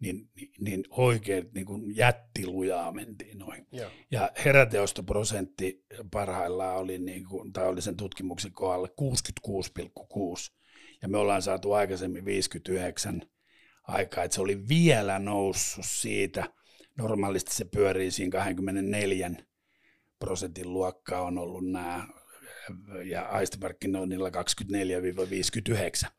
[0.00, 3.66] niin, niin oikein niin kuin jättilujaa mentiin noin.
[3.72, 3.90] Joo.
[4.10, 10.56] Ja heräteostoprosentti parhaillaan oli, niin kuin, tai oli sen tutkimuksen kohdalla 66,6,
[11.02, 13.22] ja me ollaan saatu aikaisemmin 59
[13.90, 16.44] aikaa, että se oli vielä noussut siitä.
[16.98, 19.30] Normaalisti se pyörii siinä 24
[20.18, 22.06] prosentin luokkaa on ollut nämä
[23.04, 24.32] ja aistimarkkinoinnilla 24-59.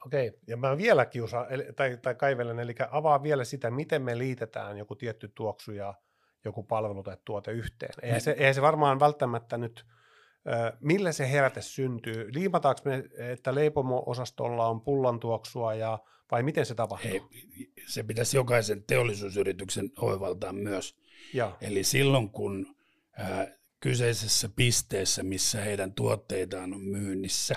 [0.05, 4.77] Okei, ja mä vielä kiusaan, tai, tai kaivelen, eli avaa vielä sitä, miten me liitetään
[4.77, 5.93] joku tietty tuoksu ja
[6.45, 7.93] joku palvelu tai tuote yhteen.
[8.01, 9.85] Eihän se, eihän se varmaan välttämättä nyt,
[10.79, 12.33] millä se heräte syntyy?
[12.33, 15.99] Liimataanko me, että leipomo-osastolla on pullan tuoksua ja
[16.31, 17.11] vai miten se tapahtuu?
[17.11, 17.21] Ei,
[17.87, 20.95] se pitäisi jokaisen teollisuusyrityksen oivaltaa myös.
[21.33, 21.57] Ja.
[21.61, 22.75] Eli silloin kun
[23.17, 27.55] ää, kyseisessä pisteessä, missä heidän tuotteitaan on myynnissä,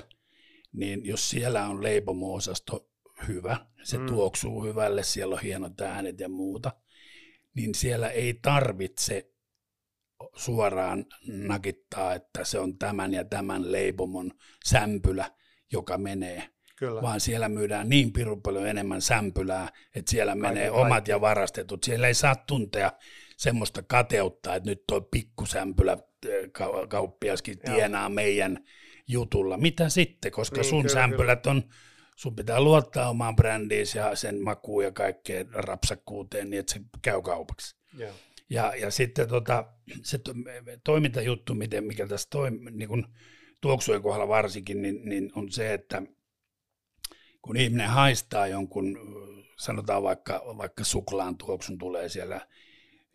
[0.73, 2.89] niin jos siellä on leipomo-osasto
[3.29, 4.07] hyvä, se mm.
[4.07, 6.73] tuoksuu hyvälle, siellä on hienot äänet ja muuta,
[7.55, 9.31] niin siellä ei tarvitse
[10.37, 14.31] suoraan nakittaa, että se on tämän ja tämän leipomon
[14.65, 15.31] sämpylä,
[15.73, 17.03] joka menee Kyllä.
[17.03, 20.87] vaan siellä myydään niin pirun paljon enemmän sämpylää, että siellä kaiken menee kaiken.
[20.87, 21.85] omat ja varastetut.
[21.85, 22.93] Siellä ei saa tuntea
[23.37, 26.51] semmoista kateutta, että nyt tuo pikkusämpylä eh,
[26.89, 28.09] kauppiaskin tienaa Joo.
[28.09, 28.65] meidän
[29.09, 29.57] jutulla.
[29.57, 31.57] Mitä sitten, koska niin, sun kyllä, sämpylät kyllä.
[31.57, 31.63] on,
[32.17, 37.23] sun pitää luottaa omaan brändiin ja sen makuun ja kaikkeen rapsakkuuteen, niin että se käy
[37.23, 37.77] kaupaksi.
[37.99, 38.13] Joo.
[38.51, 40.33] Ja, ja sitten tota, se to,
[40.85, 43.07] toimintajuttu, miten, mikä tässä toim, niin kun
[43.61, 46.03] tuoksujen kohdalla varsinkin, niin, niin on se, että
[47.45, 48.99] kun ihminen haistaa jonkun,
[49.59, 52.41] sanotaan vaikka, vaikka suklaan tuoksun tulee siellä,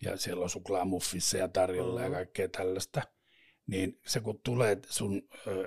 [0.01, 2.13] ja siellä on suklaamuffissa ja tarjolla mm-hmm.
[2.13, 3.01] ja kaikkea tällaista,
[3.67, 5.21] niin se kun tulee sun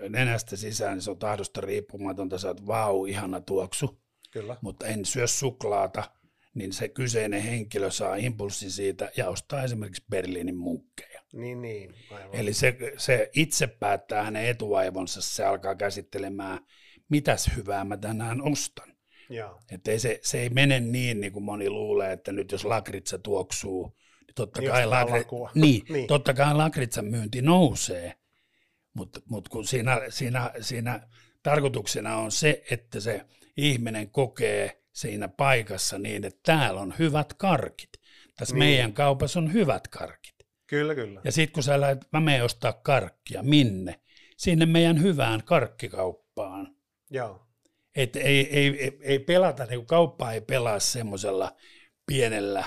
[0.09, 4.57] nenästä sisään, niin se on tahdosta riippumatonta, sä oot vau, ihana tuoksu, Kyllä.
[4.61, 6.11] mutta en syö suklaata,
[6.55, 11.23] niin se kyseinen henkilö saa impulssi siitä ja ostaa esimerkiksi Berliinin munkkeja.
[11.33, 11.95] Niin, niin.
[12.11, 12.35] Aivan.
[12.35, 16.59] Eli se, se itse päättää hänen etuaivonsa, se alkaa käsittelemään
[17.13, 18.93] mitäs hyvää mä tänään ostan.
[19.71, 23.19] Että ei se, se ei mene niin, niin kuin moni luulee, että nyt jos lakritsa
[23.19, 23.97] tuoksuu,
[24.27, 25.25] niin totta, niin kai, lakri...
[25.55, 26.07] niin, niin.
[26.07, 28.15] totta kai lakritsan myynti nousee,
[28.95, 31.09] mutta mut kun siinä, siinä, siinä
[31.43, 33.21] tarkoituksena on se, että se
[33.57, 37.91] ihminen kokee siinä paikassa niin, että täällä on hyvät karkit.
[38.37, 38.59] Tässä niin.
[38.59, 40.37] meidän kaupassa on hyvät karkit.
[40.67, 41.21] Kyllä, kyllä.
[41.25, 44.01] Ja sitten kun sä lähdet, mä menen ostaa karkkia, minne?
[44.37, 46.77] Sinne meidän hyvään karkkikauppaan.
[47.13, 47.47] Joo.
[47.97, 51.57] Et ei, ei, ei, ei pelata, niin kauppa ei pelaa semmoisella
[52.07, 52.65] pienellä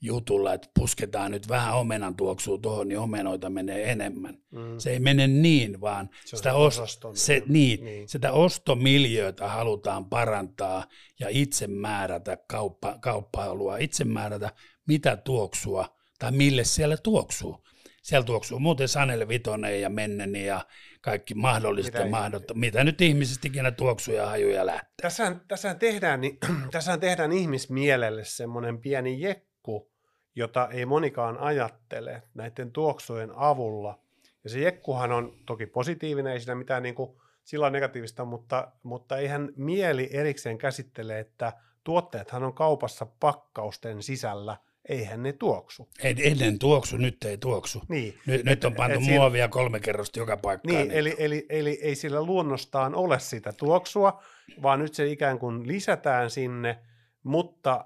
[0.00, 4.38] jutulla, että pusketaan nyt vähän omenan tuoksua tuohon, niin omenoita menee enemmän.
[4.50, 4.78] Mm.
[4.78, 8.08] Se ei mene niin, vaan se sitä, ost- se, niin, niin.
[8.08, 10.84] sitä ostomiljöitä halutaan parantaa
[11.20, 14.50] ja itse määrätä kauppa, kauppailua, itse määrätä
[14.86, 17.64] mitä tuoksua tai mille siellä tuoksuu.
[18.02, 20.66] siellä tuoksuu muuten Sanel Vitonen ja Menneni ja
[21.10, 24.88] kaikki mahdolliset mitä, ja mahdot, mitä nyt ihmisistä ikinä tuoksuu ja hajuja lähtee.
[25.02, 26.38] Tässähän, tässähän, tehdään, niin,
[26.70, 29.92] tässähän tehdään ihmismielelle semmoinen pieni jekku,
[30.36, 33.98] jota ei monikaan ajattele näiden tuoksujen avulla.
[34.44, 37.10] Ja se jekkuhan on toki positiivinen, ei siinä mitään niin kuin,
[37.44, 41.52] sillä negatiivista, mutta, mutta eihän mieli erikseen käsittele, että
[41.84, 44.56] tuotteethan on kaupassa pakkausten sisällä–
[44.88, 45.88] eihän ne tuoksu.
[46.02, 47.82] Ei, ennen tuoksu, nyt ei tuoksu.
[47.88, 48.18] Niin.
[48.26, 50.76] Nyt, nyt on pantu et, muovia siinä, kolme kerrosta joka paikkaan.
[50.76, 50.98] Niin, niin.
[50.98, 54.22] Eli, eli, eli ei sillä luonnostaan ole sitä tuoksua,
[54.62, 56.78] vaan nyt se ikään kuin lisätään sinne,
[57.22, 57.84] mutta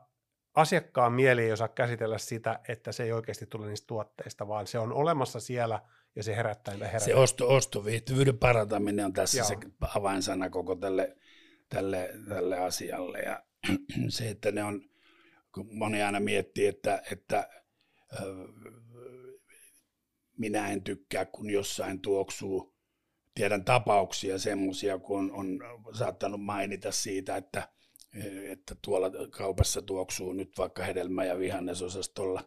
[0.54, 4.78] asiakkaan mieli ei osaa käsitellä sitä, että se ei oikeasti tule niistä tuotteista, vaan se
[4.78, 5.80] on olemassa siellä
[6.16, 7.06] ja se herättää niitä herättää.
[7.06, 9.46] Se osto, ostoviihtyvyyden parantaminen on tässä Joo.
[9.46, 9.56] se
[9.94, 11.16] avainsana koko tälle,
[11.68, 13.42] tälle, tälle asialle ja
[14.08, 14.91] se, että ne on
[15.54, 17.48] kun moni aina miettii, että, että
[20.38, 22.72] minä en tykkää, kun jossain tuoksuu.
[23.34, 25.60] Tiedän tapauksia semmoisia, kun on
[25.98, 27.68] saattanut mainita siitä, että,
[28.50, 32.44] että tuolla kaupassa tuoksuu nyt vaikka hedelmä- ja vihannesosastolla.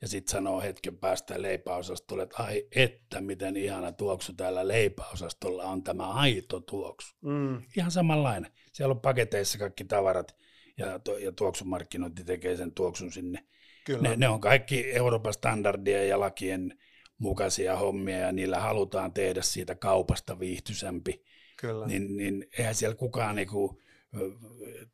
[0.00, 5.82] Ja sitten sanoo hetken päästä leipäosastolle, että ai että miten ihana tuoksu täällä leipäosastolla on
[5.82, 7.16] tämä aito tuoksu.
[7.20, 7.62] Mm.
[7.76, 8.52] Ihan samanlainen.
[8.72, 10.36] Siellä on paketeissa kaikki tavarat
[10.76, 13.44] ja, to, ja tuoksumarkkinointi tekee sen tuoksun sinne.
[13.84, 14.08] Kyllä.
[14.08, 16.78] Ne, ne on kaikki Euroopan standardia ja lakien
[17.18, 21.24] mukaisia hommia ja niillä halutaan tehdä siitä kaupasta viihtyisempi.
[21.56, 21.86] Kyllä.
[21.86, 23.82] Niin, niin eihän siellä kukaan niinku,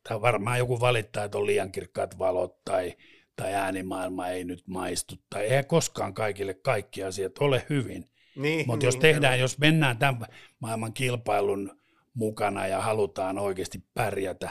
[0.03, 2.93] tai varmaan joku valittaa, että on liian kirkkaat valot tai,
[3.35, 8.05] tai äänimaailma ei nyt maistu, tai eihän koskaan kaikille kaikki asiat ole hyvin.
[8.35, 9.43] Niin, Mutta niin, jos tehdään, kyllä.
[9.43, 10.25] jos mennään tämän
[10.59, 11.79] maailman kilpailun
[12.13, 14.49] mukana ja halutaan oikeasti pärjätä,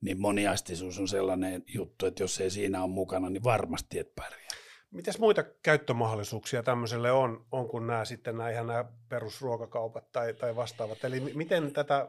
[0.00, 4.46] niin moniastisuus on sellainen juttu, että jos ei siinä ole mukana, niin varmasti et pärjää.
[4.90, 10.56] Mitäs muita käyttömahdollisuuksia tämmöiselle on, on kun nämä sitten nämä ihan nämä perusruokakaupat tai, tai
[10.56, 11.04] vastaavat?
[11.04, 12.08] Eli miten tätä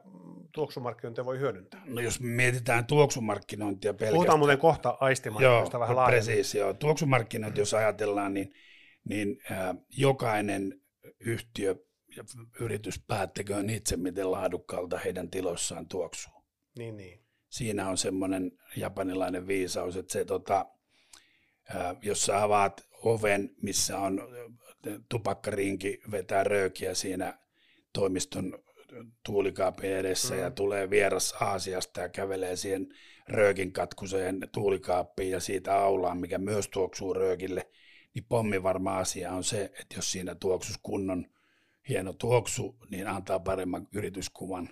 [0.51, 1.81] tuoksumarkkinointia voi hyödyntää?
[1.85, 4.15] No jos mietitään tuoksumarkkinointia pelkästään.
[4.15, 6.25] Puhutaan muuten kohta aistimarkkinoista vähän laajemmin.
[6.25, 6.73] Precis, joo.
[6.73, 8.53] Tuoksumarkkinointi, jos ajatellaan, niin,
[9.09, 10.81] niin äh, jokainen
[11.19, 11.75] yhtiö
[12.17, 12.23] ja
[12.59, 16.33] yritys päättäköön itse, miten laadukkaalta heidän tiloissaan tuoksuu.
[16.77, 20.65] Niin, niin siinä on semmoinen japanilainen viisaus, että se tota,
[22.01, 24.21] jos sä avaat oven, missä on
[25.09, 27.39] tupakkarinki, vetää röökiä siinä
[27.93, 28.59] toimiston
[29.25, 30.39] tuulikaapin edessä mm.
[30.39, 32.87] ja tulee vieras Aasiasta ja kävelee siihen
[33.27, 37.69] röökin katkuseen tuulikaappiin ja siitä aulaan, mikä myös tuoksuu röökille,
[38.13, 41.25] niin pommi varma asia on se, että jos siinä tuoksus kunnon
[41.89, 44.69] hieno tuoksu, niin antaa paremman yrityskuvan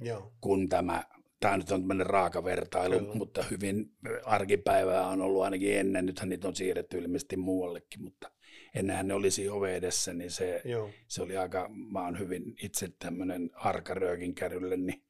[0.00, 0.32] Joo.
[0.40, 1.04] kuin tämä
[1.40, 3.14] tämä nyt on tämmöinen raaka vertailu, Kyllä.
[3.14, 3.92] mutta hyvin
[4.24, 8.30] arkipäivää on ollut ainakin ennen, nythän niitä on siirretty ilmeisesti muuallekin, mutta
[8.74, 10.62] ennenhän ne olisi ove edessä, niin se,
[11.08, 15.04] se oli aika, mä oon hyvin itse tämmöinen arkaröökin kärrylle, niin,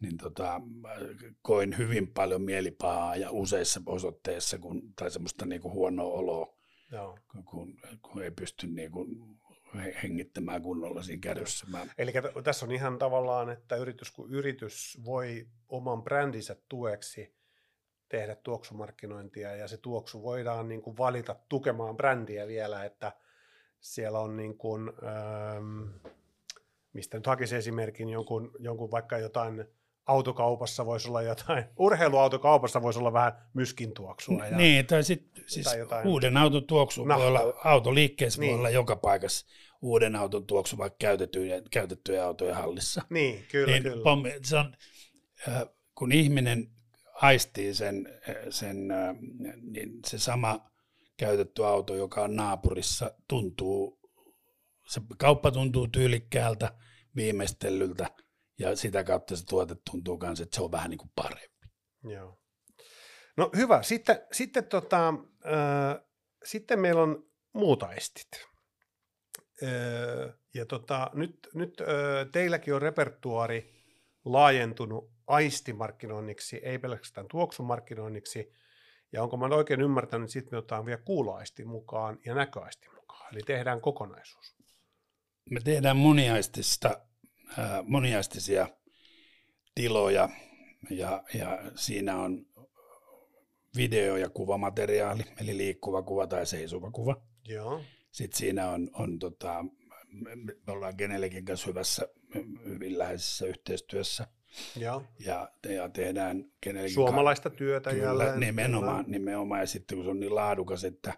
[0.00, 0.60] niin tota,
[1.42, 6.60] koin hyvin paljon mielipahaa ja useissa osoitteissa, kun, tai semmoista niinku huonoa oloa,
[6.92, 7.18] Joo.
[7.46, 9.06] Kun, kun, ei pysty niinku
[10.02, 11.66] hengittämään kunnolla siinä kärryssä.
[11.70, 11.86] Mä...
[11.98, 12.12] Eli
[12.44, 17.34] tässä on ihan tavallaan, että yritys kun yritys voi oman brändinsä tueksi
[18.08, 23.12] tehdä tuoksumarkkinointia ja se tuoksu voidaan niin kuin valita tukemaan brändiä vielä, että
[23.80, 25.88] siellä on niin kuin, ähm,
[26.92, 29.64] mistä nyt hakisi esimerkin, jonkun, jonkun vaikka jotain
[30.06, 34.46] autokaupassa voisi olla jotain, urheiluautokaupassa voisi olla vähän myskin tuoksua.
[34.46, 36.06] Ja, niin, tai sitten siis jotain.
[36.06, 37.18] uuden auton tuoksu no.
[37.18, 38.50] voi olla, autoliikkeessä niin.
[38.50, 39.46] voi olla joka paikassa
[39.82, 43.02] uuden auton tuoksu vaikka käytettyjen, käytettyjen autojen hallissa.
[43.10, 44.04] Niin, kyllä, niin, kyllä.
[44.04, 44.76] Pommi, se on,
[45.94, 46.70] kun ihminen
[47.14, 48.08] aistii sen,
[48.50, 48.88] sen
[49.62, 50.70] niin se sama
[51.16, 54.00] käytetty auto, joka on naapurissa, tuntuu,
[54.88, 56.72] se kauppa tuntuu tyylikkäältä,
[57.16, 58.10] viimeistellyltä,
[58.60, 61.68] ja sitä kautta se tuote tuntuu myös, että se on vähän niin kuin parempi.
[62.04, 62.38] Joo.
[63.36, 63.82] No hyvä.
[63.82, 65.08] Sitten, sitten, tota,
[65.46, 66.04] äh,
[66.44, 68.28] sitten meillä on muut aistit.
[69.62, 71.86] Äh, ja tota, nyt, nyt äh,
[72.32, 73.84] teilläkin on repertuari
[74.24, 78.52] laajentunut aistimarkkinoinniksi, ei pelkästään tuoksumarkkinoinniksi.
[79.12, 83.34] Ja onko mä oikein ymmärtänyt, että sitten me otetaan vielä kuuloaisti mukaan ja näköaisti mukaan.
[83.34, 84.56] Eli tehdään kokonaisuus.
[85.50, 87.09] Me tehdään moniaistista
[87.84, 88.68] moniaistisia
[89.74, 90.28] tiloja
[90.90, 92.46] ja, ja siinä on
[93.76, 97.22] video- ja kuvamateriaali, eli liikkuva kuva tai seisova kuva.
[97.48, 97.80] Joo.
[98.10, 99.64] Sitten siinä on, on tota,
[100.66, 102.08] me ollaan Genelikin kanssa hyvässä,
[102.64, 104.26] hyvin läheisessä yhteistyössä.
[104.76, 105.02] Joo.
[105.18, 108.40] Ja, ja tehdään Genelikin Suomalaista työtä kyllä, jälleen.
[108.40, 111.14] Nimenomaan, nimenomaan, ja sitten kun se on niin laadukas, että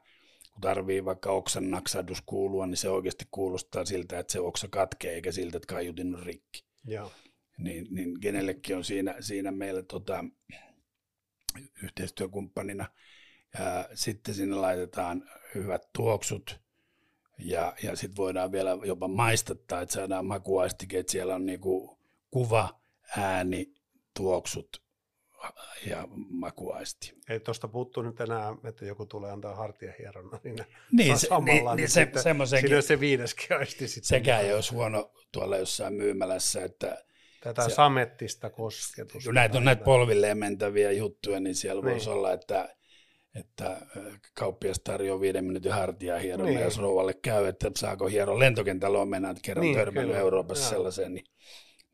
[0.52, 5.14] kun tarvii vaikka oksan naksahdus kuulua, niin se oikeasti kuulostaa siltä, että se oksa katkee,
[5.14, 6.64] eikä siltä, että kaiutin on rikki.
[6.84, 7.12] Joo.
[7.58, 10.24] Niin, niin kenellekin on siinä, siinä meillä tota,
[11.82, 12.86] yhteistyökumppanina.
[13.58, 16.60] Ja sitten sinne laitetaan hyvät tuoksut,
[17.38, 21.98] ja, ja sitten voidaan vielä jopa maistattaa, että saadaan makuaistike, että siellä on niinku
[22.30, 22.80] kuva,
[23.16, 23.74] ääni,
[24.16, 24.82] tuoksut
[25.86, 27.14] ja makuaisti.
[27.28, 30.56] Ei tuosta puuttu nyt enää, että joku tulee antaa hartiahieronnan, niin,
[30.92, 32.10] niin se, samalla, niin, niin se,
[32.44, 33.88] siinä se viideskin aisti.
[33.88, 34.04] Sitten
[34.40, 37.04] ei olisi huono tuolla jossain myymälässä, että
[37.40, 39.32] Tätä se, samettista kosketusta.
[39.32, 41.90] Näitä on näitä polvilleen mentäviä juttuja, niin siellä niin.
[41.92, 42.76] voisi olla, että
[43.34, 43.86] että
[44.34, 46.60] kauppias tarjoaa viiden minuutin hartia hieron, niin.
[46.60, 48.98] jos rouvalle käy, että saako hieron lentokentällä
[49.30, 51.24] että kerran niin, törmännyt Euroopassa sellaiseen, niin,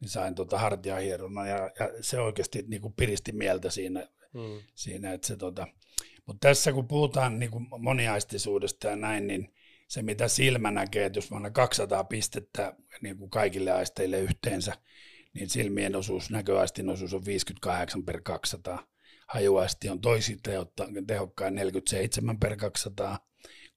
[0.01, 4.63] niin sain tuota hartia hieronnan ja, ja, se oikeasti niin kuin piristi mieltä siinä, hmm.
[4.75, 5.67] siinä että se tota,
[6.27, 9.55] mutta tässä kun puhutaan niin kuin moniaistisuudesta ja näin, niin
[9.89, 14.73] se mitä silmä näkee, että jos on 200 pistettä niin kuin kaikille aisteille yhteensä,
[15.33, 18.87] niin silmien osuus, näköaistin osuus on 58 per 200
[19.29, 20.39] hajuaisti on toisi
[21.07, 23.19] tehokkain 47 per 200,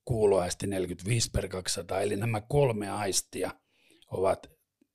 [0.06, 3.52] kuuloaisti 45 per 200, eli nämä kolme aistia
[4.08, 4.52] ovat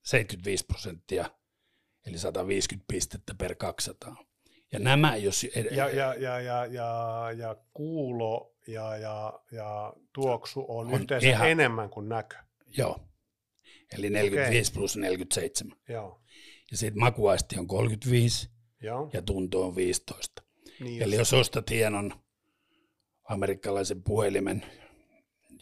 [0.07, 1.31] 75 prosenttia,
[2.07, 4.17] eli 150 pistettä per 200.
[4.73, 5.45] Ja nämä, jos...
[5.45, 11.51] Ja, ja, ja, ja, ja, ja kuulo ja, ja, ja tuoksu on, on yhteensä ihan,
[11.51, 12.37] enemmän kuin näkö.
[12.79, 13.01] Joo,
[13.99, 14.81] eli 45 okay.
[14.81, 15.79] plus 47.
[15.89, 16.23] Joo.
[16.71, 18.51] Ja sitten makuaisti on 35
[18.83, 19.11] Joo.
[19.13, 20.43] ja tunto on 15.
[20.81, 22.13] Niin Eli jos ostat hienon
[23.25, 24.67] amerikkalaisen puhelimen,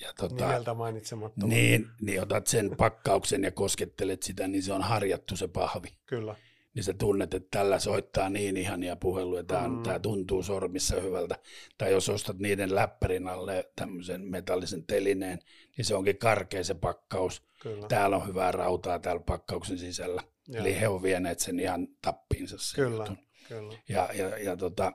[0.00, 1.46] ja tota, Nimeltä mainitsematta.
[1.46, 5.88] Niin, niin otat sen pakkauksen ja koskettelet sitä, niin se on harjattu se pahvi.
[6.07, 6.37] Kyllä.
[6.74, 9.83] Niin sä tunnet, että tällä soittaa niin ihania puheluja, tämä, mm.
[9.83, 11.38] tämä tuntuu sormissa hyvältä.
[11.78, 15.38] Tai jos ostat niiden läppärin alle tämmöisen metallisen telineen,
[15.76, 17.42] niin se onkin karkea se pakkaus.
[17.62, 17.88] Kyllä.
[17.88, 20.22] Täällä on hyvää rautaa täällä pakkauksen sisällä.
[20.48, 20.61] Joo.
[20.61, 22.57] Eli he on vieneet sen ihan tappiinsa.
[22.74, 23.04] Kyllä.
[23.04, 23.18] Jutun.
[23.48, 23.78] Kyllä.
[23.88, 24.92] Ja, ja, ja tota,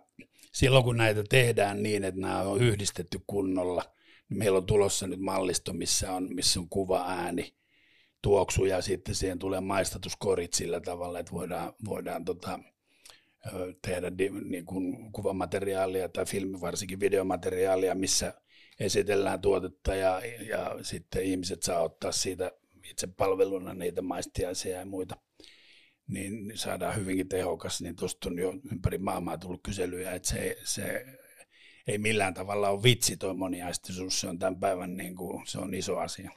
[0.51, 3.83] silloin kun näitä tehdään niin, että nämä on yhdistetty kunnolla,
[4.29, 7.53] meillä on tulossa nyt mallisto, missä on, missä on kuva, ääni,
[8.21, 12.59] tuoksu ja sitten siihen tulee maistatuskorit sillä tavalla, että voidaan, voidaan tota,
[13.81, 14.11] tehdä
[14.49, 18.33] niin kuin kuvamateriaalia tai filmi, varsinkin videomateriaalia, missä
[18.79, 22.51] esitellään tuotetta ja, ja sitten ihmiset saa ottaa siitä
[22.89, 25.17] itse palveluna niitä maistiaisia ja muita.
[26.07, 31.05] Niin saadaan hyvinkin tehokas, niin tuosta on jo ympäri maailmaa tullut kyselyjä, että se, se
[31.89, 35.73] ei millään tavalla ole vitsi tuo moniaistisuus, se on tämän päivän niin kuin, se on
[35.73, 36.31] iso asia.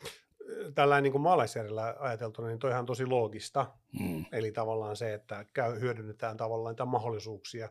[0.74, 3.72] Tällainen niin kuin maalaisjärjellä ajateltuna, niin toihan on tosi loogista.
[4.00, 4.24] Mm.
[4.32, 7.68] Eli tavallaan se, että käy, hyödynnetään tavallaan niitä mahdollisuuksia,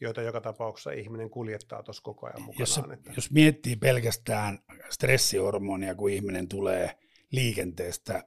[0.00, 2.60] joita joka tapauksessa ihminen kuljettaa tuossa koko ajan mukanaan.
[2.60, 3.12] Jos, että...
[3.16, 4.58] jos miettii pelkästään
[4.90, 6.98] stressihormonia, kun ihminen tulee
[7.32, 8.24] liikenteestä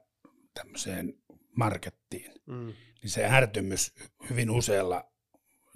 [0.54, 1.14] tämmöiseen
[1.56, 3.94] markettiin, mm niin se ärtymys
[4.30, 5.11] hyvin usealla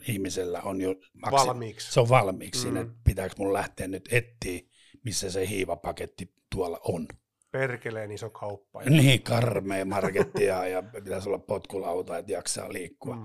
[0.08, 1.92] ihmisellä on jo maksi- valmiiksi.
[1.92, 2.62] Se on valmiiksi mm.
[2.62, 4.60] siinä, että pitääkö mun lähteä nyt etsiä,
[5.04, 7.08] missä se hiivapaketti tuolla on.
[7.50, 8.82] Perkeleen iso kauppa.
[8.90, 13.16] Niin, karmea markettia ja pitäisi olla potkulauta, että jaksaa liikkua.
[13.16, 13.22] Mm.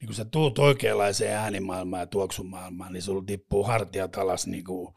[0.00, 4.94] Niin kun sä tuut oikeanlaiseen äänimaailmaan ja tuoksumaailmaan, niin sulla tippuu hartiat alas niin kuin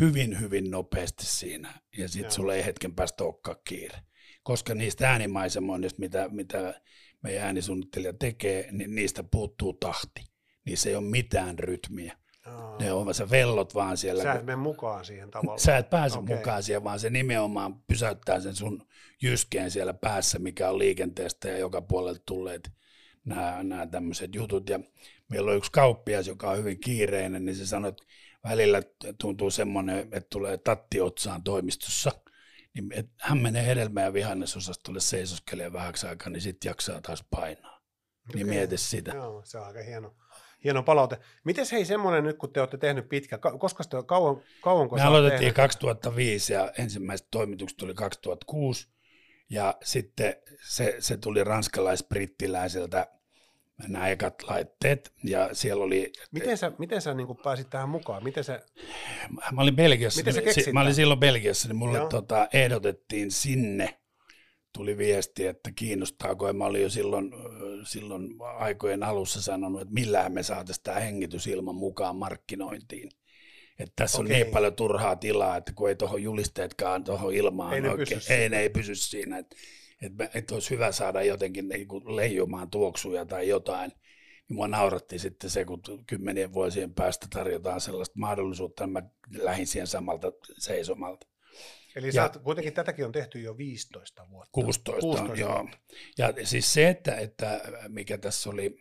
[0.00, 1.80] hyvin, hyvin nopeasti siinä.
[1.98, 3.98] Ja sitten sulla ei hetken päästä olekaan kiire.
[4.42, 6.80] Koska niistä äänimaisemoinnista, mitä, mitä
[7.22, 10.31] meidän äänisuunnittelija tekee, niin niistä puuttuu tahti.
[10.64, 12.16] Niissä ei ole mitään rytmiä.
[12.46, 12.78] Aa.
[12.78, 14.22] Ne on se vellot vaan siellä.
[14.22, 15.58] Sä et mene mukaan siihen tavallaan.
[15.58, 16.36] Sä et pääse okay.
[16.36, 18.86] mukaan siihen, vaan se nimenomaan pysäyttää sen sun
[19.22, 22.70] jyskeen siellä päässä, mikä on liikenteestä ja joka puolelta tulleet
[23.24, 24.68] nämä, nämä tämmöiset jutut.
[24.68, 24.80] Ja
[25.28, 28.04] meillä on yksi kauppias, joka on hyvin kiireinen, niin se sanoi, että
[28.44, 28.82] välillä
[29.20, 32.12] tuntuu semmoinen, että tulee tatti otsaan toimistossa–
[32.74, 37.82] niin hän menee hedelmä- ja vihannesosastolle seisoskelee vähäksi aikaa, niin sitten jaksaa taas painaa.
[38.28, 38.34] Okay.
[38.34, 39.12] Niin mieti sitä.
[39.14, 40.14] Joo, se on aika hieno,
[40.64, 41.18] hieno palaute.
[41.44, 45.38] Miten hei semmoinen nyt, kun te olette tehnyt pitkä, koska te kauan, kauanko Me aloitettiin
[45.38, 45.56] tehnyt?
[45.56, 48.88] 2005 ja ensimmäiset toimitukset tuli 2006
[49.50, 53.06] ja sitten se, se tuli ranskalais-brittiläiseltä
[53.88, 56.12] nämä ekat laitteet, ja siellä oli...
[56.30, 58.24] Miten sä, miten sä niin pääsit tähän mukaan?
[58.24, 58.60] Miten se...
[59.52, 63.98] Mä olin Belgiassa, miten sä mä olin silloin Belgiassa, niin mulle tota, ehdotettiin sinne,
[64.72, 67.30] tuli viesti, että kiinnostaako, ja mä olin jo silloin,
[67.86, 73.10] silloin aikojen alussa sanonut, että millään me saataisiin tämä hengitysilman mukaan markkinointiin.
[73.78, 74.34] Että tässä Okei.
[74.34, 78.48] on niin paljon turhaa tilaa, että kun ei tuohon julisteetkaan tuohon ilmaan ei oikein, ei,
[78.48, 79.38] ne ei pysy siinä.
[79.38, 79.56] Että
[80.02, 83.90] että, että olisi hyvä saada jotenkin niin kuin leijumaan tuoksuja tai jotain.
[83.90, 89.08] niin mua nauratti sitten se, kun kymmenien vuosien päästä tarjotaan sellaista mahdollisuutta, että mä
[89.38, 91.26] lähdin siihen samalta seisomalta.
[91.96, 94.50] Eli ja, oot, kuitenkin tätäkin on tehty jo 15 vuotta.
[94.52, 95.54] 16, 16 joo.
[95.54, 95.78] Vuotta.
[96.18, 98.78] Ja siis se, että, että mikä tässä oli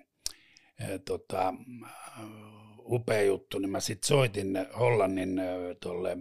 [0.81, 1.53] äh, tota,
[2.79, 5.45] upea juttu, niin mä sitten soitin Hollannin äh,
[5.81, 6.17] tuolle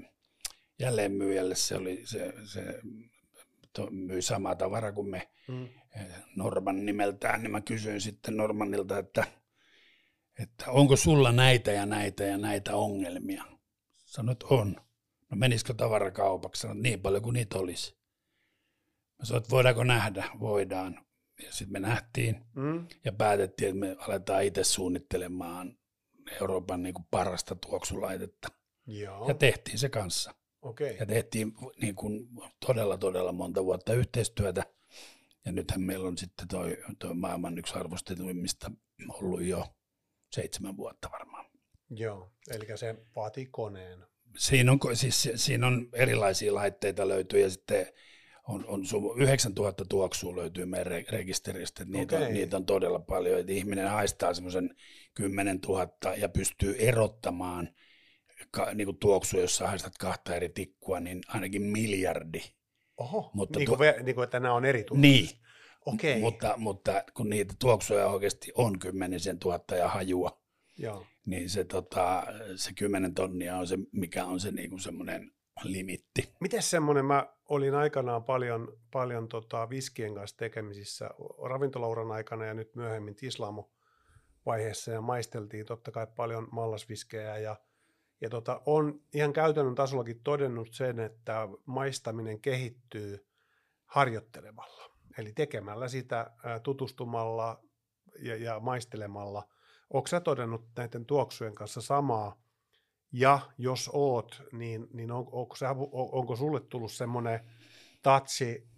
[0.78, 2.80] jälleenmyyjälle, se oli se, se
[3.72, 5.68] to, myi samaa tavaraa kuin me mm.
[6.36, 9.24] Norman nimeltään, niin mä kysyin sitten Normanilta, että,
[10.38, 13.44] että onko sulla näitä ja näitä ja näitä ongelmia?
[14.04, 14.76] Sanoit, on.
[15.30, 16.60] No menisikö tavarakaupaksi?
[16.60, 17.96] Sanoit, niin paljon kuin niitä olisi.
[19.18, 20.30] Mä sanoin, että voidaanko nähdä?
[20.40, 21.06] Voidaan.
[21.42, 22.86] Ja sitten me nähtiin mm.
[23.04, 25.78] ja päätettiin, että me aletaan itse suunnittelemaan
[26.40, 28.48] Euroopan niin kuin parasta tuoksulaitetta.
[28.86, 29.28] Joo.
[29.28, 30.34] Ja tehtiin se kanssa.
[30.62, 30.86] Okay.
[30.86, 32.28] Ja tehtiin niin kuin
[32.66, 34.62] todella, todella monta vuotta yhteistyötä.
[35.44, 38.70] Ja nythän meillä on sitten toi, toi maailman yksi arvostetuimmista
[39.08, 39.66] ollut jo
[40.32, 41.46] seitsemän vuotta varmaan.
[41.90, 44.09] Joo, eli se vaatii koneen.
[44.36, 47.86] Siinä on, siis, siinä on erilaisia laitteita löytyy ja sitten
[48.48, 48.82] on, on
[49.16, 52.28] 9000 tuoksua löytyy meidän rekisteristä, että niitä, okay.
[52.28, 54.76] on, niitä on todella paljon, että ihminen haistaa semmoisen
[55.14, 57.68] 10 000 ja pystyy erottamaan–
[58.50, 62.40] ka, niin kuin tuoksu, jos haistat kahta eri tikkua, niin ainakin miljardi.
[62.96, 64.04] Oho, mutta niin, kuin, tuo...
[64.04, 65.00] niin kuin, että nämä on eri tuoksuja.
[65.00, 65.28] Niin,
[65.86, 66.20] okay.
[66.20, 70.39] mutta, mutta kun niitä tuoksuja oikeasti on kymmenisen tuhatta ja hajua,
[70.82, 71.06] Joo.
[71.26, 72.22] niin se, tota,
[72.56, 75.32] se kymmenen tonnia on se, mikä on se niin kuin semmoinen
[75.64, 76.32] limitti.
[76.40, 81.10] Miten semmoinen, mä olin aikanaan paljon, paljon tota viskien kanssa tekemisissä
[81.48, 83.72] ravintolauran aikana ja nyt myöhemmin Tislamo
[84.46, 87.56] vaiheessa ja maisteltiin totta kai paljon mallasviskejä ja
[88.20, 93.26] ja tota, on ihan käytännön tasollakin todennut sen, että maistaminen kehittyy
[93.84, 94.90] harjoittelemalla.
[95.18, 96.30] Eli tekemällä sitä,
[96.62, 97.64] tutustumalla
[98.18, 99.48] ja, ja maistelemalla.
[99.90, 102.42] Onko sä todennut näiden tuoksujen kanssa samaa?
[103.12, 107.40] Ja jos oot, niin, niin on, onko, sä, onko sulle tullut semmoinen
[108.02, 108.68] tatsi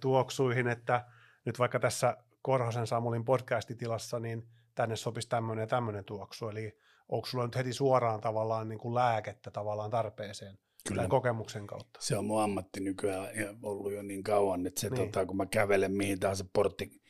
[0.00, 1.06] tuoksuihin, että
[1.44, 6.48] nyt vaikka tässä Korhosen Samulin podcastitilassa, niin tänne sopisi tämmöinen ja tämmöinen tuoksu.
[6.48, 10.58] Eli onko sulla nyt heti suoraan tavallaan niin kuin lääkettä tavallaan tarpeeseen
[10.88, 10.98] Kyllä.
[10.98, 12.00] tämän kokemuksen kautta?
[12.02, 13.28] Se on mun ammatti nykyään
[13.62, 15.06] ollut jo niin kauan, että se, niin.
[15.06, 17.01] tota, kun mä kävelen mihin tahansa portti,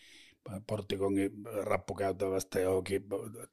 [0.66, 1.32] porttikongin
[1.62, 3.04] rappukäytävästä johonkin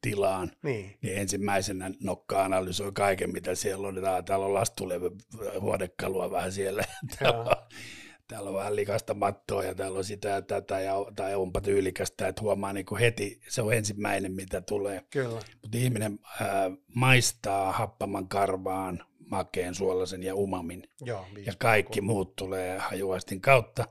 [0.01, 3.95] tilaan, niin, niin ensimmäisenä nokka analysoi kaiken, mitä siellä on.
[4.25, 5.11] Täällä on lastulevy
[5.59, 6.83] huonekalua vähän siellä.
[8.29, 12.27] täällä on vähän likasta mattoa ja täällä on sitä ja tätä, ja, tai onpa tyylikästä,
[12.27, 15.01] että huomaa niin kuin heti, se on ensimmäinen, mitä tulee.
[15.09, 15.39] Kyllä.
[15.61, 20.83] Mutta ihminen ää, maistaa happaman karvaan, makeen, suolasen ja umamin.
[21.01, 23.85] Joo, ja kaikki muut tulee hajuaistin kautta.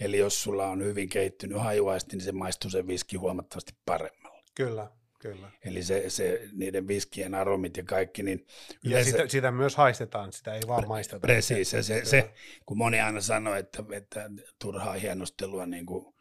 [0.00, 4.42] Eli jos sulla on hyvin kehittynyt hajuaisti, niin se maistuu se viski huomattavasti paremmalla.
[4.54, 4.90] Kyllä,
[5.24, 5.50] Kyllä.
[5.64, 8.22] Eli se, se, niiden viskien aromit ja kaikki.
[8.22, 8.46] Niin
[8.82, 11.20] ja sitä, sitä, myös haistetaan, sitä ei vaan maisteta.
[11.20, 12.34] Precis, se, se, se,
[12.66, 16.14] kun moni aina sanoo, että, että turhaa hienostelua niin kuin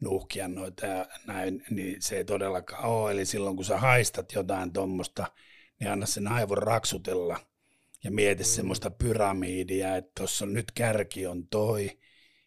[0.00, 3.12] nuuhkia noita ja näin, niin se ei todellakaan ole.
[3.12, 5.26] Eli silloin kun sä haistat jotain tuommoista,
[5.80, 7.40] niin anna sen aivon raksutella
[8.04, 8.48] ja mieti mm.
[8.48, 11.90] semmoista pyramidia, että tuossa nyt kärki on toi,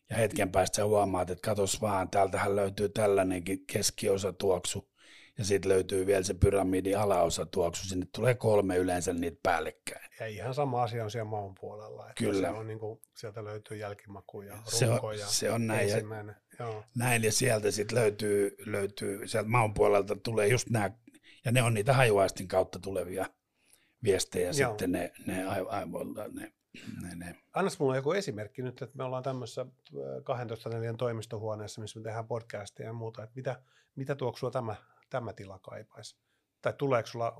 [0.09, 4.89] ja hetken päästä sä huomaat, että katos vaan, täältähän löytyy tällainenkin keskiosa tuoksu,
[5.37, 10.09] ja sitten löytyy vielä se pyramidin alaosa tuoksu, sinne tulee kolme yleensä niitä päällekkäin.
[10.19, 12.47] Ja ihan sama asia on siellä maun puolella, että Kyllä.
[12.47, 15.97] Se on niin kuin, sieltä löytyy jälkimaku ja se on, ja se on näin, ja,
[16.59, 16.83] Joo.
[16.95, 20.91] näin ja sieltä sitten löytyy, löytyy, sieltä maun puolelta tulee just nämä,
[21.45, 23.25] ja ne on niitä hajuaistin kautta tulevia
[24.03, 24.69] viestejä Joo.
[24.69, 26.53] sitten ne, ne aivoilta, ne
[27.01, 27.35] ne, ne.
[27.53, 29.65] Annas mulle joku esimerkki nyt, että me ollaan tämmöisessä
[30.23, 33.61] 12 neljän toimistohuoneessa, missä me tehdään podcastia ja muuta, että mitä,
[33.95, 34.75] mitä tuoksua tämä
[35.09, 36.17] tämä tila kaipaisi?
[36.61, 37.33] Tai tuleeko sulla,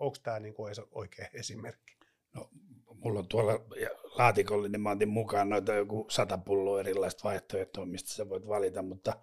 [0.00, 1.96] onko tämä niinku oikea esimerkki?
[2.34, 2.50] No,
[2.94, 3.52] mulla on tuolla
[4.18, 8.82] laatikollinen, niin mä otin mukaan noita joku sata pulloa erilaista vaihtoehtoa, mistä sä voit valita,
[8.82, 9.16] mutta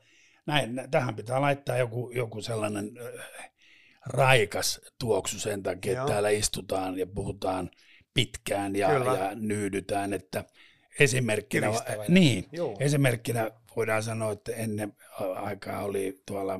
[0.45, 3.51] näin, tähän pitää laittaa joku, joku sellainen äh,
[4.05, 6.01] raikas tuoksu sen takia, Joo.
[6.01, 7.71] että täällä istutaan ja puhutaan
[8.13, 10.45] pitkään ja, ja nyydytään, että
[10.99, 11.67] esimerkkinä,
[12.07, 12.45] niin,
[12.79, 14.93] esimerkkinä voidaan sanoa, että ennen
[15.35, 16.59] aikaa oli tuolla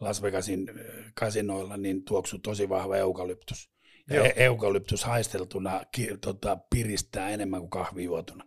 [0.00, 0.70] Las Vegasin
[1.14, 3.70] kasinoilla, niin tuoksuu tosi vahva eukalyptus.
[4.10, 4.24] Ja Joo.
[4.24, 8.44] E- eukalyptus haisteltuna ki, tota, piristää enemmän kuin kahvi juotuna.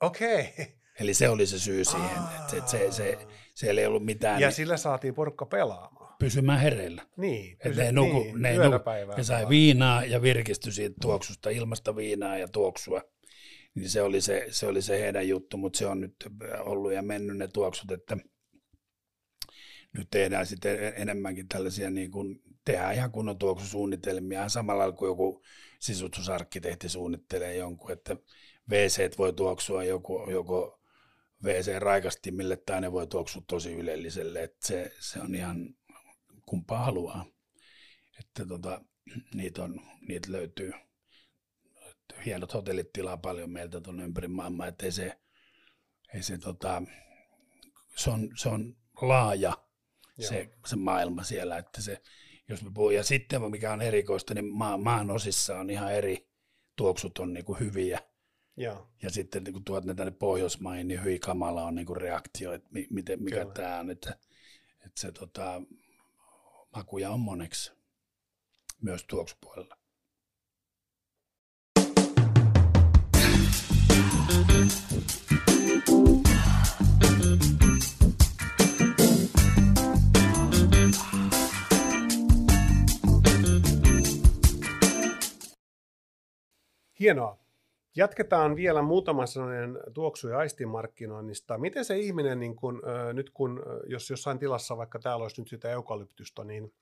[0.00, 0.40] Okei.
[0.40, 0.66] Okay.
[1.00, 3.18] Eli se oli se syy siihen, että se, se, se,
[3.54, 4.40] siellä ei ollut mitään.
[4.40, 5.97] Ja niin, sillä saatiin porukka pelaamaan.
[6.18, 7.06] Pysymään hereillä.
[7.16, 8.78] Niin, pysy, ne, nuku, niin ne, nuku,
[9.16, 13.02] ne sai viinaa ja virkistyi siitä tuoksusta, ilmasta viinaa ja tuoksua.
[13.74, 16.14] Niin se oli se, se oli se heidän juttu, mutta se on nyt
[16.60, 18.16] ollut ja mennyt ne tuoksut, että–
[19.92, 25.42] nyt tehdään sitten enemmänkin tällaisia, niin kuin, tehdään ihan kunnon tuoksusuunnitelmia, samalla kuin joku
[25.80, 28.16] sisustusarkkitehti suunnittelee jonkun, että
[28.70, 30.80] WC voi tuoksua joku, joko
[31.44, 35.74] WC-raikastimille tai ne voi tuoksua tosi ylelliselle, että se, se on ihan
[36.48, 37.26] kumpaa haluaa.
[38.18, 38.84] Että tota,
[39.34, 40.72] niitä, on, niitä löytyy.
[42.24, 45.18] Hienot hotellit tilaa paljon meiltä tuonne ympäri maailmaa, että ei se,
[46.14, 46.82] ei se, tota,
[47.96, 49.68] se, on, se on laaja
[50.20, 52.02] se, se, maailma siellä, että se,
[52.48, 56.28] jos me puhuu, ja sitten mikä on erikoista, niin maa, maan osissa on ihan eri,
[56.76, 58.00] tuoksut on niin kuin hyviä,
[58.56, 62.52] ja, ja sitten kun tuot ne tänne Pohjoismaihin, niin hyvin kamala on niin kuin reaktio,
[62.52, 63.54] että miten, mikä Kyllä.
[63.54, 64.18] tämä on, että,
[64.86, 65.62] että se tota,
[66.76, 67.72] makuja on moneksi
[68.80, 69.78] myös tuoksupuolella.
[87.00, 87.47] Hienoa.
[87.98, 91.58] Jatketaan vielä muutama sellainen tuoksu- ja aistimarkkinoinnista.
[91.58, 92.82] Miten se ihminen, niin kun,
[93.12, 96.74] nyt kun, jos jossain tilassa, vaikka täällä olisi nyt sitä eukalyptystä, niin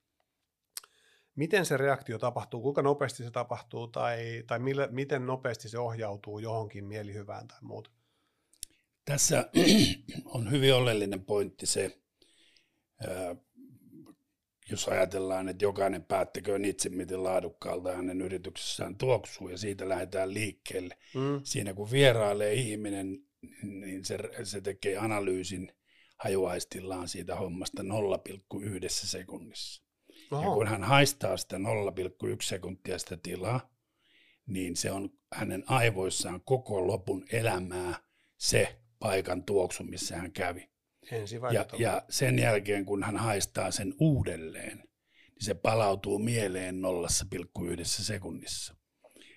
[1.35, 6.39] miten se reaktio tapahtuu, kuinka nopeasti se tapahtuu tai, tai mille, miten nopeasti se ohjautuu
[6.39, 7.91] johonkin mielihyvään tai muuta?
[9.05, 9.51] Tässä
[10.25, 11.99] on hyvin oleellinen pointti se,
[14.71, 20.97] jos ajatellaan, että jokainen päättäköön itse, miten laadukkaalta hänen yrityksessään tuoksuu ja siitä lähdetään liikkeelle.
[21.14, 21.41] Mm.
[21.45, 23.19] Siinä kun vierailee ihminen,
[23.62, 25.73] niin se, se tekee analyysin
[26.17, 27.89] hajuaistillaan siitä hommasta 0,1
[28.89, 29.83] sekunnissa.
[30.31, 30.43] Oho.
[30.43, 31.62] Ja kun hän haistaa sitä 0,1
[32.43, 33.71] sekuntia sitä tilaa,
[34.47, 37.95] niin se on hänen aivoissaan koko lopun elämää
[38.37, 40.71] se paikan tuoksu, missä hän kävi.
[41.52, 46.82] Ja, ja sen jälkeen, kun hän haistaa sen uudelleen, niin se palautuu mieleen
[47.78, 48.76] 0,1 sekunnissa.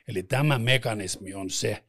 [0.08, 1.84] Eli tämä mekanismi on se,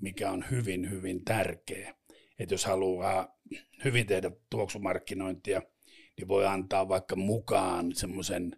[0.00, 1.94] mikä on hyvin, hyvin tärkeä.
[2.38, 3.38] Että jos haluaa
[3.84, 5.62] hyvin tehdä tuoksumarkkinointia,
[6.16, 8.56] niin voi antaa vaikka mukaan semmoisen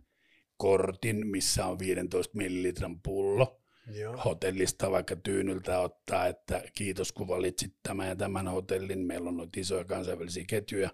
[0.57, 4.17] kortin, missä on 15 millilitran pullo, Joo.
[4.25, 9.61] hotellista vaikka tyynyltä ottaa, että kiitos kun valitsit tämän ja tämän hotellin, meillä on noita
[9.61, 10.91] isoja kansainvälisiä ketjuja,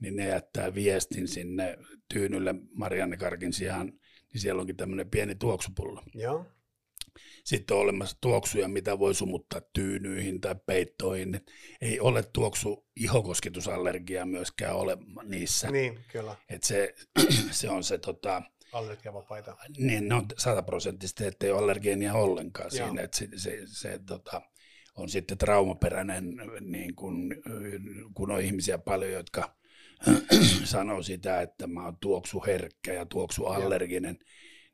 [0.00, 1.78] niin ne jättää viestin sinne
[2.14, 3.86] tyynylle Marianne Karkin sijaan,
[4.32, 6.02] niin siellä onkin tämmöinen pieni tuoksupullo.
[6.14, 6.46] Joo.
[7.44, 11.40] Sitten on olemassa tuoksuja, mitä voi sumuttaa tyynyihin tai peittoihin.
[11.80, 15.70] Ei ole tuoksu ihokosketusallergiaa myöskään ole niissä.
[15.70, 16.36] Niin, kyllä.
[16.48, 16.94] Et se,
[17.50, 18.42] se on se tota,
[18.72, 19.56] allergiavapaita.
[19.78, 22.86] Niin, ne on sataprosenttisesti, ettei ole allergeenia ollenkaan Joo.
[22.86, 24.42] siinä, että se, se, se tota,
[24.94, 27.34] on sitten traumaperäinen, niin kun,
[28.14, 29.56] kun on ihmisiä paljon, jotka
[30.64, 34.28] sanoo sitä, että mä oon tuoksuherkkä ja tuoksuallerginen, Joo.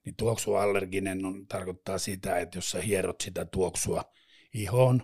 [0.05, 4.05] niin tuoksuallerginen on, tarkoittaa sitä, että jos sä hierot sitä tuoksua
[4.55, 5.03] ihoon,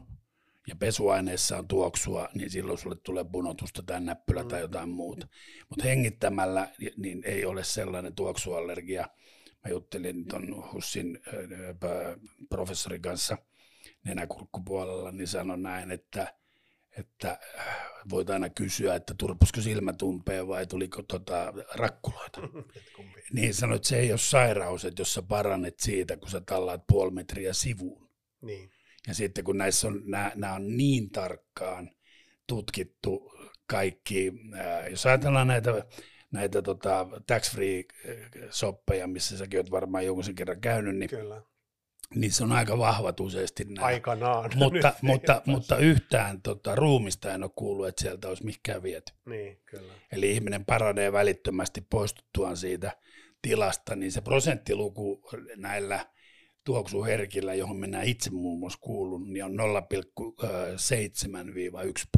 [0.71, 4.49] ja pesuaineessa on tuoksua, niin silloin sulle tulee punotusta tai näppylä mm.
[4.49, 5.29] tai jotain muuta.
[5.69, 9.09] Mutta hengittämällä niin ei ole sellainen tuoksuallergia.
[9.65, 13.39] Mä juttelin tuon Hussin äh, professorin kanssa
[14.05, 16.35] nenäkurkkupuolella, niin sanon näin, että,
[16.99, 17.39] että
[18.11, 22.41] voit aina kysyä, että turposko silmätumpeen vai tuliko tota rakkuloita.
[23.33, 26.87] niin sanoit, että se ei ole sairaus, että jos sä parannet siitä, kun sä tallaat
[26.87, 28.11] puoli metriä sivuun.
[28.43, 28.71] Niin
[29.09, 31.91] ja sitten kun näissä on, nämä, nämä on niin tarkkaan
[32.47, 33.33] tutkittu
[33.67, 35.85] kaikki, ää, jos ajatellaan näitä,
[36.31, 41.43] näitä tota, tax-free-soppeja, missä säkin olet varmaan jonkun sen kerran käynyt, niin, Kyllä.
[42.15, 43.87] niin se on aika vahvat useasti nämä.
[43.87, 44.51] Aikanaan.
[44.57, 49.13] Mutta, mutta, mutta yhtään tota, ruumista en ole kuullut, että sieltä olisi mikään viety.
[49.27, 49.93] Niin, kyllä.
[50.13, 52.93] Eli ihminen paranee välittömästi poistuttuaan siitä
[53.43, 56.07] tilasta, niin se prosenttiluku näillä–
[56.65, 59.59] tuoksuherkillä, johon minä itse muun muassa kuulun, niin on 0,7-1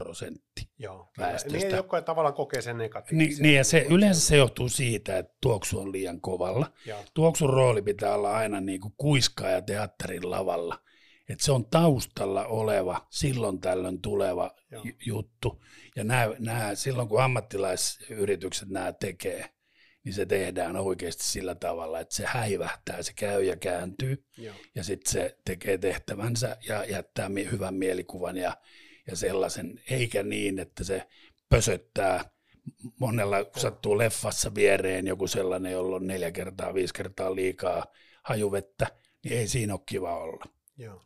[0.00, 1.58] prosentti Joo, väestöstä.
[1.58, 3.28] Niin, jotka tavallaan kokee sen negatiivisen.
[3.28, 6.72] Niin, niin ja se, yleensä se johtuu siitä, että tuoksu on liian kovalla.
[6.86, 7.04] Joo.
[7.14, 10.78] Tuoksun rooli pitää olla aina niin kuin kuiskaa ja teatterin lavalla.
[11.28, 14.84] Että se on taustalla oleva, silloin tällöin tuleva Joo.
[15.06, 15.62] juttu.
[15.96, 19.48] Ja nämä, nämä, silloin kun ammattilaisyritykset nämä tekee,
[20.04, 24.54] niin se tehdään oikeasti sillä tavalla, että se häivähtää, se käy ja kääntyy, Joo.
[24.74, 28.56] ja sitten se tekee tehtävänsä ja jättää hyvän mielikuvan ja,
[29.06, 31.06] ja sellaisen, eikä niin, että se
[31.48, 32.30] pösöttää
[33.00, 37.86] monella, kun sattuu leffassa viereen joku sellainen, jolla on neljä kertaa, viisi kertaa liikaa
[38.22, 38.86] hajuvettä,
[39.24, 40.44] niin ei siinä ole kiva olla.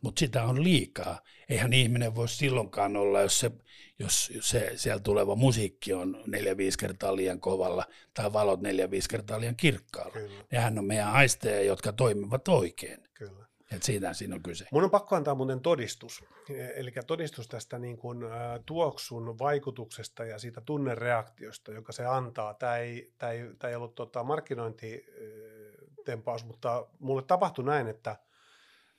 [0.01, 1.21] Mutta sitä on liikaa.
[1.49, 3.51] Eihän ihminen voi silloinkaan olla, jos se,
[3.99, 9.09] jos se siellä tuleva musiikki on neljä viisi kertaa liian kovalla tai valot neljä viisi
[9.09, 10.13] kertaa liian kirkkaalla.
[10.13, 10.43] Kyllä.
[10.51, 13.03] Nehän on meidän aisteja, jotka toimivat oikein.
[13.13, 13.47] Kyllä.
[13.71, 14.65] Et siitä siinä on kyse.
[14.71, 16.23] Mun on pakko antaa muuten todistus.
[16.75, 22.53] Eli todistus tästä niin kuin, ä, tuoksun vaikutuksesta ja siitä tunnereaktiosta, joka se antaa.
[22.53, 28.15] Tämä ei, tämä ei, tämä ei ollut tota, markkinointitempaus, mutta mulle tapahtui näin, että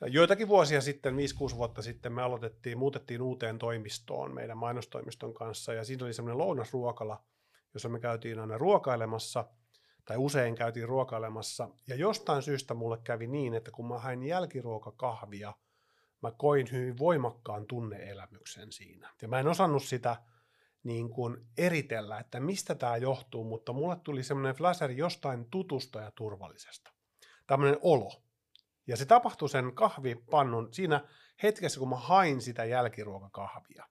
[0.06, 1.14] joitakin vuosia sitten,
[1.52, 6.38] 5-6 vuotta sitten, me aloitettiin, muutettiin uuteen toimistoon meidän mainostoimiston kanssa, ja siinä oli semmoinen
[6.38, 7.24] lounasruokala,
[7.74, 9.44] jossa me käytiin aina ruokailemassa–
[10.08, 15.54] tai usein käytiin ruokailemassa, ja jostain syystä mulle kävi niin, että kun mä hain jälkiruokakahvia,
[16.22, 19.14] mä koin hyvin voimakkaan tunneelämyksen siinä.
[19.22, 20.16] Ja mä en osannut sitä
[20.82, 26.10] niin kuin eritellä, että mistä tämä johtuu, mutta mulle tuli semmoinen flaseri jostain tutusta ja
[26.10, 26.90] turvallisesta.
[27.46, 28.12] Tämmöinen olo.
[28.88, 31.00] Ja se tapahtui sen kahvipannun siinä
[31.42, 33.84] hetkessä, kun mä hain sitä jälkiruokakahvia.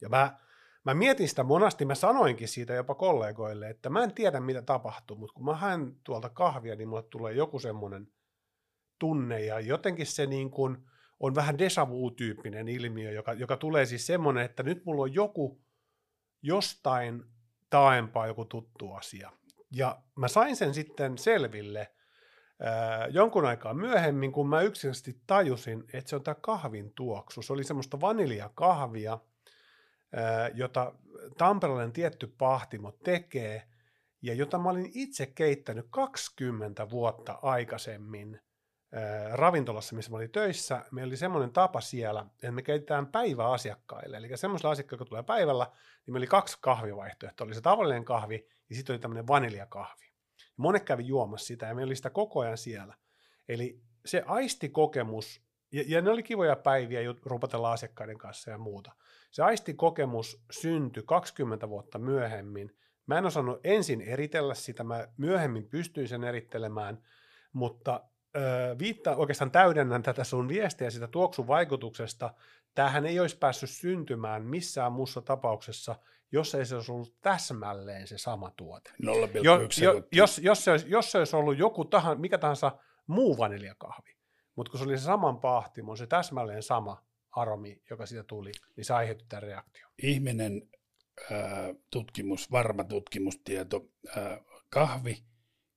[0.00, 0.38] Ja mä
[0.84, 5.16] Mä mietin sitä monasti, mä sanoinkin siitä jopa kollegoille, että mä en tiedä mitä tapahtuu,
[5.16, 8.08] mutta kun mä haen tuolta kahvia, niin mulle tulee joku semmoinen
[8.98, 10.76] tunne ja jotenkin se niin kuin
[11.20, 15.60] on vähän deja vu-tyyppinen ilmiö, joka, joka tulee siis semmoinen, että nyt mulla on joku
[16.42, 17.24] jostain
[17.70, 19.32] taempaa joku tuttu asia.
[19.70, 21.92] Ja mä sain sen sitten selville
[22.62, 27.42] ää, jonkun aikaa myöhemmin, kun mä yksinkertaisesti tajusin, että se on tämä kahvin tuoksu.
[27.42, 29.18] Se oli semmoista vaniljakahvia,
[30.54, 30.94] jota
[31.38, 33.62] tamperelainen tietty pahtimo tekee,
[34.22, 38.40] ja jota mä olin itse keittänyt 20 vuotta aikaisemmin
[39.32, 40.84] ravintolassa, missä mä olin töissä.
[40.90, 44.16] Meillä oli semmoinen tapa siellä, että me keitetään päiväasiakkaille.
[44.16, 47.44] Eli semmoisilla asiakkailla, jotka tulee päivällä, niin meillä oli kaksi kahvivaihtoehtoa.
[47.44, 50.11] Oli se tavallinen kahvi ja sitten oli tämmöinen vaniljakahvi.
[50.56, 52.94] Monet kävi juomassa sitä ja meillä oli sitä koko ajan siellä.
[53.48, 55.42] Eli se aistikokemus,
[55.72, 58.92] ja, ja ne oli kivoja päiviä rupatella asiakkaiden kanssa ja muuta.
[59.30, 62.76] Se aistikokemus syntyi 20 vuotta myöhemmin.
[63.06, 67.02] Mä en osannut ensin eritellä sitä, mä myöhemmin pystyin sen erittelemään,
[67.52, 68.04] mutta
[68.36, 68.40] ö,
[68.78, 72.34] viittaa oikeastaan täydennän tätä sun viestiä sitä tuoksun vaikutuksesta.
[72.74, 75.96] Tämähän ei olisi päässyt syntymään missään muussa tapauksessa,
[76.32, 78.90] jos ei se olisi ollut täsmälleen se sama tuote.
[78.90, 78.96] 0,1
[79.42, 83.38] jo, jo, jos, jos, se olisi, jos se olisi ollut joku tahan, mikä tahansa muu
[83.38, 84.16] vaniljakahvi,
[84.56, 87.04] mutta kun se oli se saman pahtimon, se täsmälleen sama,
[87.36, 89.86] aromi, joka siitä tuli, niin se aiheutti tämän reaktio.
[90.02, 90.68] Ihminen
[91.30, 95.24] ää, tutkimus, varma tutkimustieto, ää, kahvi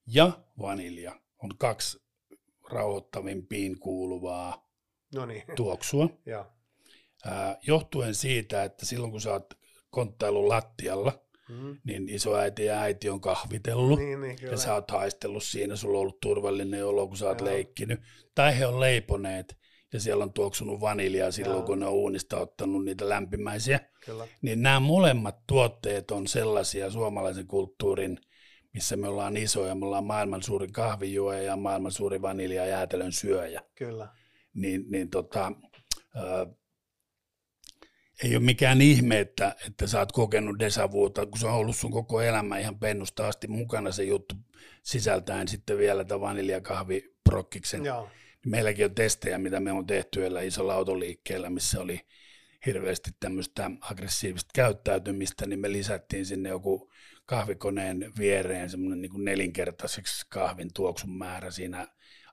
[0.07, 0.31] ja
[0.61, 2.05] vanilja on kaksi
[2.71, 4.69] rauhoittavimpiin kuuluvaa
[5.15, 5.43] Noniin.
[5.55, 6.09] tuoksua.
[6.25, 6.51] ja.
[7.25, 9.64] ää, johtuen siitä, että silloin kun sä oot
[9.95, 11.77] konttailun lattialla, Mm.
[11.83, 16.01] niin isoäiti ja äiti on kahvitellut niin, niin, ja sä oot haistellut siinä, sulla on
[16.01, 17.49] ollut turvallinen olo, kun sä oot Joo.
[17.49, 17.99] leikkinyt.
[18.35, 19.57] Tai he on leiponeet
[19.93, 21.65] ja siellä on tuoksunut vaniljaa silloin, Joo.
[21.65, 23.79] kun ne on uunista ottanut niitä lämpimäisiä.
[24.05, 24.27] Kyllä.
[24.41, 28.17] Niin nämä molemmat tuotteet on sellaisia suomalaisen kulttuurin,
[28.73, 33.11] missä me ollaan isoja, me ollaan maailman suurin kahvijuoja ja maailman suurin vanilja- ja jäätelön
[33.11, 33.61] syöjä.
[33.75, 34.07] Kyllä.
[34.53, 35.51] Niin, niin tota,
[36.15, 36.47] ää,
[38.23, 41.91] ei ole mikään ihme, että, että sä oot kokenut desavuuta, kun se on ollut sun
[41.91, 44.35] koko elämä ihan pennusta asti mukana se juttu
[44.83, 47.85] sisältäen sitten vielä tämän vaniljakahviprokkiksen.
[47.85, 48.09] Joo
[48.45, 52.01] meilläkin on testejä, mitä me on tehty yöllä isolla autoliikkeellä, missä oli
[52.65, 56.91] hirveästi tämmöistä aggressiivista käyttäytymistä, niin me lisättiin sinne joku
[57.25, 61.87] kahvikoneen viereen semmoinen niin nelinkertaiseksi kahvin tuoksun määrä siinä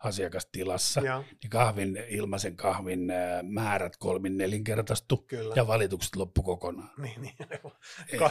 [0.05, 1.01] asiakastilassa.
[1.01, 1.25] Ja.
[1.43, 5.55] Niin kahvin, ilmaisen kahvin määrät kolmin nelinkertaistu Kyllä.
[5.57, 6.91] ja valitukset loppu kokonaan.
[6.99, 7.35] Niin, niin.
[8.19, 8.31] Ka-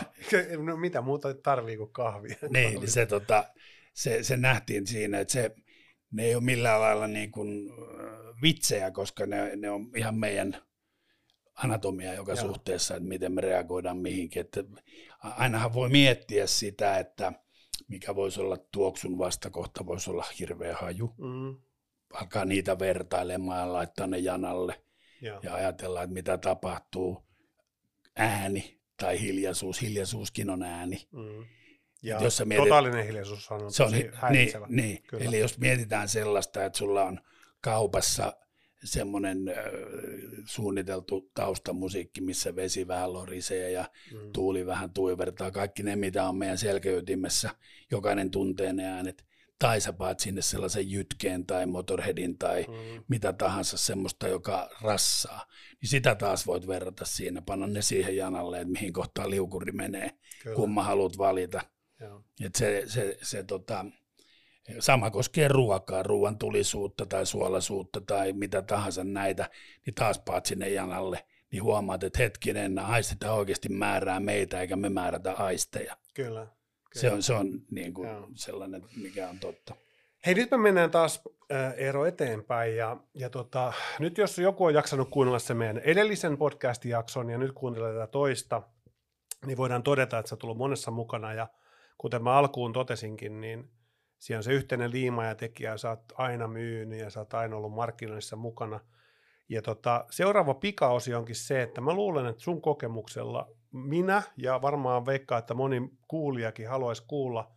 [0.63, 2.35] no, mitä muuta tarvii kuin kahvia?
[2.49, 3.43] Niin, niin se, tota,
[3.93, 5.55] se, se nähtiin siinä, että se,
[6.11, 7.69] ne ei ole millään lailla niin kuin
[8.41, 10.57] vitsejä, koska ne, ne on ihan meidän
[11.53, 12.41] anatomia joka Joo.
[12.41, 14.39] suhteessa, että miten me reagoidaan mihinkin.
[14.39, 14.63] Että
[15.19, 17.33] ainahan voi miettiä sitä, että
[17.91, 21.13] mikä voisi olla tuoksun vastakohta, voisi olla hirveä haju.
[21.17, 21.55] Mm.
[22.13, 24.81] Alkaa niitä vertailemaan ja laittaa ne janalle
[25.21, 25.39] Joo.
[25.43, 27.23] ja ajatella, että mitä tapahtuu.
[28.15, 31.07] Ääni tai hiljaisuus, hiljaisuuskin on ääni.
[31.11, 31.45] Mm
[32.03, 34.11] ja jos sä mietit, totaalinen hiljaisuus on, se on niin,
[34.67, 35.03] niin.
[35.19, 37.19] Eli jos mietitään sellaista, että sulla on
[37.61, 38.33] kaupassa
[38.83, 39.55] semmoinen äh,
[40.45, 44.31] suunniteltu taustamusiikki, missä vesi vähän lorisee ja mm.
[44.33, 47.49] tuuli vähän tuivertaa, kaikki ne, mitä on meidän selkeytimessä,
[47.91, 49.25] jokainen tuntee ne äänet,
[49.59, 53.03] tai sä paat sinne sellaisen jytkeen tai motorheadin tai mm.
[53.07, 55.45] mitä tahansa semmoista, joka rassaa,
[55.81, 60.11] niin sitä taas voit verrata siinä, panna ne siihen janalle, että mihin kohtaan liukuri menee,
[60.43, 60.55] Kyllä.
[60.55, 61.61] kumma haluat valita.
[62.45, 63.85] Et se, se, se tota,
[64.79, 69.49] Sama koskee ruokaa, ruoan tulisuutta tai suolaisuutta tai mitä tahansa näitä,
[69.85, 74.89] niin taas paat sinne janalle, niin huomaat, että hetkinen, aistit oikeasti määrää meitä eikä me
[74.89, 75.97] määrätä aisteja.
[76.13, 76.39] Kyllä.
[76.39, 76.51] kyllä.
[76.93, 79.75] Se on, se on niin kuin sellainen, mikä on totta.
[80.25, 84.73] Hei, nyt me mennään taas äh, Eero eteenpäin ja, ja tota, nyt jos joku on
[84.73, 88.61] jaksanut kuunnella se meidän edellisen podcast-jakson ja nyt kuuntelee tätä toista,
[89.45, 91.47] niin voidaan todeta, että sä tullut monessa mukana ja
[91.97, 93.69] kuten mä alkuun totesinkin, niin
[94.21, 97.55] siinä on se yhteinen liima ja tekijä, sä oot aina myynyt ja sä oot aina
[97.55, 98.79] ollut markkinoissa mukana.
[99.49, 105.05] Ja tota, seuraava pikaosio onkin se, että mä luulen, että sun kokemuksella minä ja varmaan
[105.05, 107.51] veikkaa, että moni kuulijakin haluaisi kuulla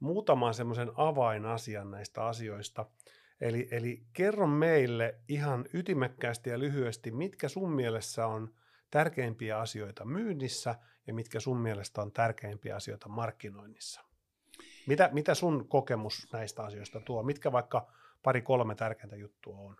[0.00, 2.86] muutaman semmoisen avainasian näistä asioista.
[3.40, 8.54] Eli, eli kerro meille ihan ytimekkäästi ja lyhyesti, mitkä sun mielessä on
[8.90, 10.74] tärkeimpiä asioita myynnissä
[11.06, 14.13] ja mitkä sun mielestä on tärkeimpiä asioita markkinoinnissa.
[14.86, 17.22] Mitä, mitä sun kokemus näistä asioista tuo?
[17.22, 19.76] Mitkä vaikka pari-kolme tärkeintä juttua on?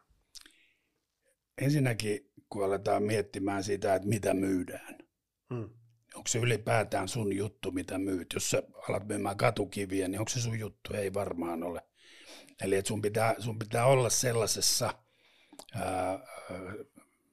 [1.59, 4.99] Ensinnäkin, kun aletaan miettimään sitä, että mitä myydään.
[5.55, 5.71] Hmm.
[6.15, 8.33] Onko se ylipäätään sun juttu, mitä myyt?
[8.35, 10.95] Jos sä alat myymään katukiviä, niin onko se sun juttu?
[10.95, 11.83] Ei varmaan ole.
[12.63, 14.95] Eli että sun pitää, sun pitää olla sellaisessa,
[15.75, 16.19] ää,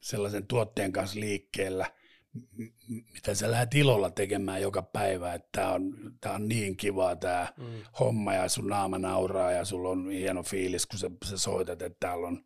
[0.02, 1.92] sellaisen tuotteen kanssa liikkeellä,
[2.88, 7.48] mitä sä lähdet ilolla tekemään joka päivä, että tämä on, tää on niin kiva tämä
[7.58, 7.66] mm.
[8.00, 12.08] homma ja sun naama nauraa ja sulla on hieno fiilis, kun sä, sä soitat, että
[12.08, 12.46] täällä on,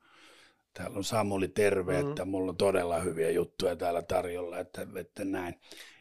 [0.73, 2.09] täällä on Samuli terve, mm.
[2.09, 5.55] että mulla on todella hyviä juttuja täällä tarjolla, että, että näin.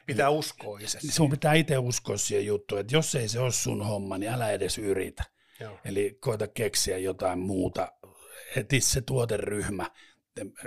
[0.07, 0.99] Pitää uskoa itse.
[1.11, 4.51] Sun pitää itse uskoa siihen juttuun, että jos ei se ole sun homma, niin älä
[4.51, 5.25] edes yritä.
[5.61, 5.79] Joo.
[5.85, 7.93] Eli koita keksiä jotain muuta,
[8.57, 9.91] heti se tuoteryhmä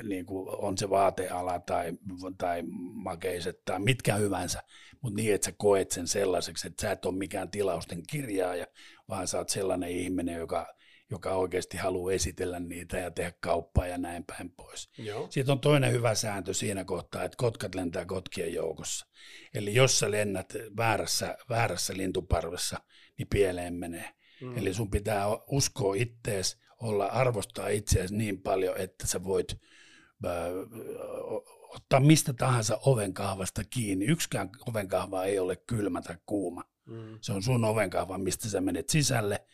[0.04, 1.94] niin kuin on se vaateala tai,
[2.38, 2.64] tai
[2.94, 4.64] makeiset tai mitkä hyvänsä,
[5.02, 8.68] mutta niin, että sä koet sen sellaiseksi, että sä et ole mikään tilausten kirjaaja,
[9.10, 10.68] vaan sä oot sellainen ihminen, joka,
[11.12, 14.90] joka oikeasti haluaa esitellä niitä ja tehdä kauppaa ja näin päin pois.
[14.98, 15.28] Joo.
[15.30, 19.06] Siitä on toinen hyvä sääntö siinä kohtaa, että kotkat lentää kotkien joukossa.
[19.54, 22.78] Eli jos sä lennät väärässä, väärässä lintuparvessa,
[23.18, 24.10] niin pieleen menee.
[24.42, 24.58] Mm.
[24.58, 29.52] Eli sun pitää uskoa ittees, olla arvostaa itseäsi niin paljon, että sä voit
[30.26, 30.32] äh,
[31.76, 34.06] ottaa mistä tahansa ovenkahvasta kiinni.
[34.06, 36.64] Yksikään ovenkahva ei ole kylmä tai kuuma.
[36.86, 37.18] Mm.
[37.22, 39.46] Se on sun ovenkahva, mistä sä menet sisälle,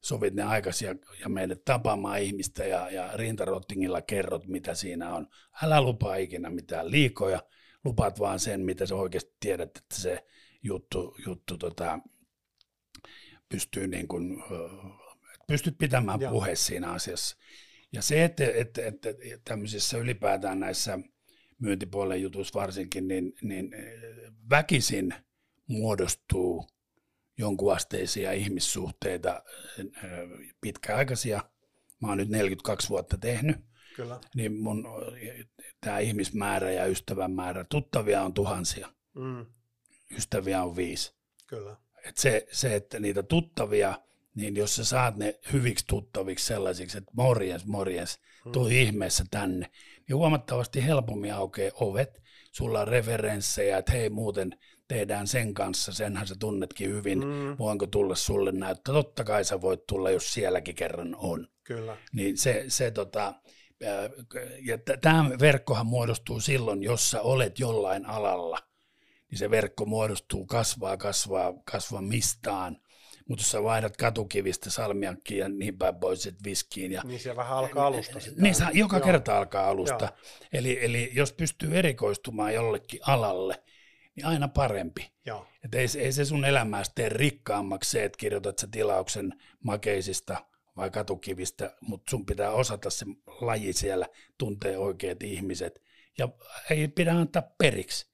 [0.00, 5.26] sovit ne aikaisin ja, ja menet tapaamaan ihmistä ja, ja rintarottingilla kerrot, mitä siinä on.
[5.62, 7.42] Älä lupaa ikinä mitään liikoja,
[7.84, 10.26] lupaat vaan sen, mitä sä oikeasti tiedät, että se
[10.62, 11.98] juttu, juttu tota,
[13.48, 14.42] pystyy niin kuin,
[15.48, 17.36] pystyt pitämään puhe siinä asiassa.
[17.92, 19.08] Ja se, että, että, että
[19.44, 20.98] tämmöisissä ylipäätään näissä
[21.58, 23.70] myyntipuolen jutuissa varsinkin, niin, niin
[24.50, 25.14] väkisin
[25.66, 26.66] muodostuu
[27.38, 29.42] jonkunasteisia ihmissuhteita
[30.60, 31.40] pitkäaikaisia.
[32.02, 33.56] Mä oon nyt 42 vuotta tehnyt.
[33.96, 34.20] Kyllä.
[34.34, 34.84] Niin mun
[35.80, 38.88] tämä ihmismäärä ja ystävän määrä, tuttavia on tuhansia.
[39.14, 39.46] Mm.
[40.16, 41.14] Ystäviä on viisi.
[41.46, 41.76] Kyllä.
[42.04, 43.94] Et se, se, että niitä tuttavia
[44.38, 48.18] niin jos sä saat ne hyviksi tuttaviksi sellaisiksi, että morjens, morjens,
[48.52, 48.76] tuu hmm.
[48.76, 49.70] ihmeessä tänne,
[50.08, 52.22] niin huomattavasti helpommin aukeaa ovet,
[52.52, 54.50] sulla on referenssejä, että hei muuten
[54.88, 57.58] tehdään sen kanssa, senhän sä tunnetkin hyvin, mm.
[57.58, 61.48] voinko tulla sulle näyttää, totta kai sä voit tulla, jos sielläkin kerran on.
[61.64, 61.96] Kyllä.
[62.12, 63.34] Niin se, se tota,
[64.62, 68.58] ja tämä verkkohan muodostuu silloin, jos sä olet jollain alalla,
[69.30, 72.76] niin se verkko muodostuu, kasvaa, kasvaa, kasvamistaan,
[73.28, 76.92] mutta jos sä vaihdat katukivistä salmiakkiin ja niin päin pois, että viskiin.
[76.92, 78.20] Ja, niin se vähän alkaa alusta.
[78.20, 78.42] Sitä.
[78.42, 79.06] Niin se joka Joo.
[79.06, 80.08] kerta alkaa alusta.
[80.52, 83.62] Eli, eli jos pystyy erikoistumaan jollekin alalle,
[84.16, 85.10] niin aina parempi.
[85.26, 85.46] Joo.
[85.64, 89.32] Et ei, ei se sun elämästä tee rikkaammaksi se, että kirjoitat sä tilauksen
[89.64, 90.44] makeisista
[90.76, 93.06] vai katukivistä, mutta sun pitää osata se
[93.40, 94.06] laji siellä,
[94.38, 95.82] tuntee oikeat ihmiset.
[96.18, 96.28] Ja
[96.70, 98.06] ei pidä antaa periksi.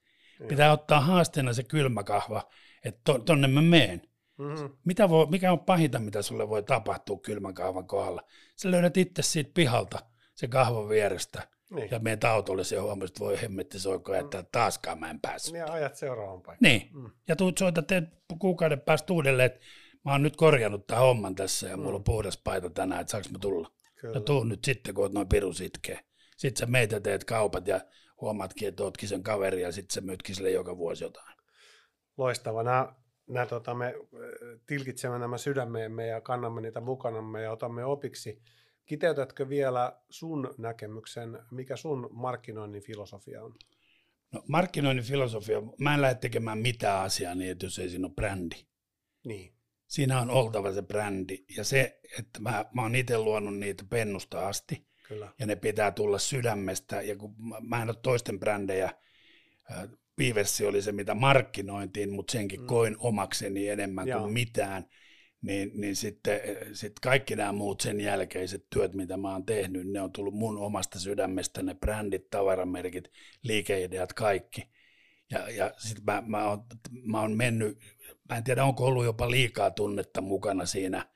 [0.48, 2.50] Pitää ottaa haasteena se kylmäkahva,
[2.84, 4.02] että tonne mä meen.
[4.38, 4.76] Mm-hmm.
[4.84, 8.22] Mitä voi, mikä on pahinta, mitä sulle voi tapahtua kylmän kahvan kohdalla?
[8.56, 9.98] Sä löydät itse siitä pihalta
[10.34, 11.88] se kahvan vierestä niin.
[11.90, 14.18] ja meidän autolle ja huomasit, että voi hemmetti soiko, mm.
[14.18, 15.52] että taaskaan mä en päässyt.
[15.52, 16.58] Niin ajat seuraavan paikkaan.
[16.60, 17.10] Niin, mm.
[17.28, 17.88] ja tuut soitat
[18.38, 19.60] kuukauden päästä uudelleen, että
[20.04, 21.82] mä oon nyt korjannut tämän homman tässä ja mm.
[21.82, 23.70] mulla on puhdas paita tänään, että saanko mä tulla.
[24.00, 24.14] Kyllä.
[24.14, 26.00] Ja tuu nyt sitten, kun oot noin pirus itkee.
[26.36, 27.80] Sitten sä meitä teet kaupat ja
[28.20, 31.36] huomaatkin, että ootkin sen kaveri ja sitten sä myytkin sille joka vuosi jotain.
[32.16, 32.62] Loistavaa.
[32.62, 32.94] Nämä
[33.26, 33.94] nämä, tota, me
[34.66, 38.42] tilkitsemme nämä sydämeemme ja kannamme niitä mukanamme ja otamme opiksi.
[38.86, 43.54] Kiteytätkö vielä sun näkemyksen, mikä sun markkinoinnin filosofia on?
[44.32, 48.14] No, markkinoinnin filosofia, mä en lähde tekemään mitään asiaa niin, että jos ei siinä ole
[48.14, 48.56] brändi.
[49.24, 49.54] Niin.
[49.86, 51.44] siinä on oltava se brändi.
[51.56, 55.32] Ja se, että mä, mä oon itse luonut niitä pennusta asti, Kyllä.
[55.38, 58.90] ja ne pitää tulla sydämestä, ja kun mä, mä en ole toisten brändejä,
[60.16, 62.66] Piiversi oli se, mitä markkinointiin, mutta senkin mm.
[62.66, 64.20] koin omakseni enemmän Joo.
[64.20, 64.84] kuin mitään,
[65.42, 66.40] niin, niin sitten
[66.72, 70.58] sit kaikki nämä muut sen jälkeiset työt, mitä mä oon tehnyt, ne on tullut mun
[70.58, 73.04] omasta sydämestä, ne brändit, tavaramerkit,
[73.42, 74.62] liikeideat, kaikki.
[75.30, 76.64] Ja, ja sitten mä, mä, oon,
[77.04, 77.78] mä oon mennyt,
[78.28, 81.06] mä en tiedä onko ollut jopa liikaa tunnetta mukana siinä,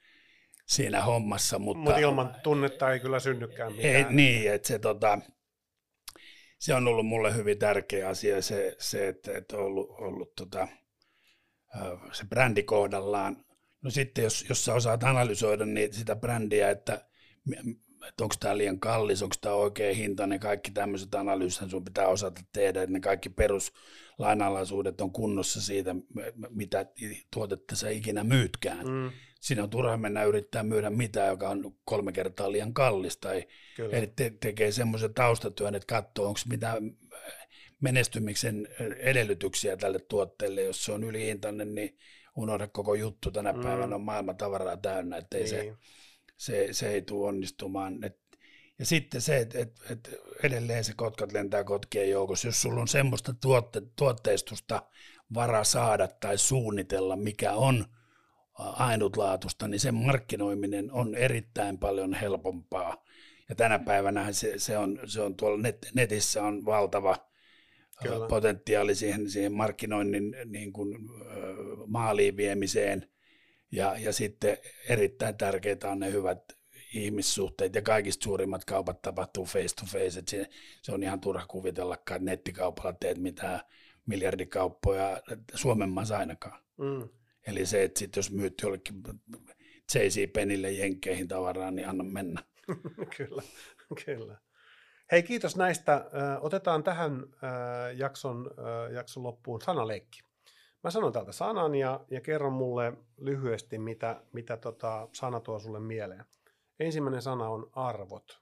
[0.67, 1.59] siinä hommassa.
[1.59, 3.95] Mutta Mut ilman tunnetta ei kyllä synnykään mitään.
[3.95, 5.19] Ei, niin, että se, tota,
[6.59, 10.69] se on ollut mulle hyvin tärkeä asia, se, se että, että on ollut, ollut tota,
[12.13, 13.45] se brändi kohdallaan.
[13.83, 17.09] No sitten jos, jos sä osaat analysoida niin sitä brändiä, että
[18.09, 22.09] että onko tämä liian kallis, onko tämä oikea hinta, ne kaikki tämmöiset analyysit sun pitää
[22.09, 25.95] osata tehdä, että ne kaikki peruslainalaisuudet on kunnossa siitä,
[26.51, 26.87] mitä
[27.35, 28.87] tuotetta sä ikinä myytkään.
[28.87, 29.11] Mm.
[29.41, 33.29] Siinä on turha mennä yrittää myydä mitään, joka on kolme kertaa liian kallista.
[33.93, 36.97] Eli te- tekee semmoisen taustatyön, että katsoo, onko mitään
[37.81, 38.69] menestymisen
[38.99, 40.63] edellytyksiä tälle tuotteelle.
[40.63, 41.99] Jos se on ylihintainen, niin
[42.37, 43.31] unohda koko juttu.
[43.31, 43.63] Tänä mm.
[43.63, 45.51] päivänä on maailman tavaraa täynnä, ettei niin.
[45.51, 45.77] se
[46.39, 48.05] se, se ei tule onnistumaan.
[48.05, 48.19] Et,
[48.79, 50.11] ja sitten se, että et, et
[50.43, 54.83] edelleen se kotkat lentää kotkien joukossa, jos sulla on semmoista tuotte, tuotteistusta
[55.35, 57.85] vara saada tai suunnitella, mikä on
[58.59, 63.05] ainutlaatusta, niin sen markkinoiminen on erittäin paljon helpompaa.
[63.49, 67.17] Ja tänä päivänä se, se, on, se on tuolla net, netissä on valtava
[68.03, 68.29] Kyllä.
[68.29, 70.99] potentiaali siihen, siihen markkinoinnin niin kuin,
[71.87, 73.07] maaliin viemiseen–
[73.73, 76.39] ja, ja sitten erittäin tärkeitä on ne hyvät
[76.95, 80.23] ihmissuhteet ja kaikista suurimmat kaupat tapahtuu face to face.
[80.27, 80.49] se,
[80.83, 83.61] se on ihan turha kuvitellakaan, että nettikaupalla teet mitään
[84.07, 85.23] miljardikauppoja
[85.55, 86.63] Suomen maassa ainakaan.
[86.77, 87.09] Mm.
[87.49, 89.03] Eli se, että sit jos myyt jollekin
[89.95, 92.43] JC Penille jenkkeihin tavaraa, niin anna mennä.
[93.17, 93.43] kyllä,
[94.05, 94.39] kyllä.
[95.13, 96.11] Hei, kiitos näistä.
[96.41, 97.27] Otetaan tähän
[97.97, 98.51] jakson,
[98.95, 100.21] jakson loppuun sanaleikki.
[100.85, 105.81] Mä sanon täältä sanan ja, ja kerron mulle lyhyesti, mitä, mitä tota sana tuo sulle
[105.81, 106.25] mieleen.
[106.81, 108.41] Ensimmäinen sana on arvot.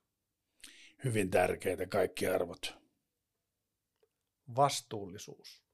[1.04, 2.78] Hyvin tärkeitä kaikki arvot.
[4.56, 5.65] Vastuullisuus.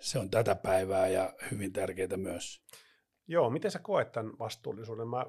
[0.00, 2.62] Se on tätä päivää ja hyvin tärkeää myös.
[3.28, 5.08] Joo, miten sä koet tämän vastuullisuuden?
[5.08, 5.26] Mä,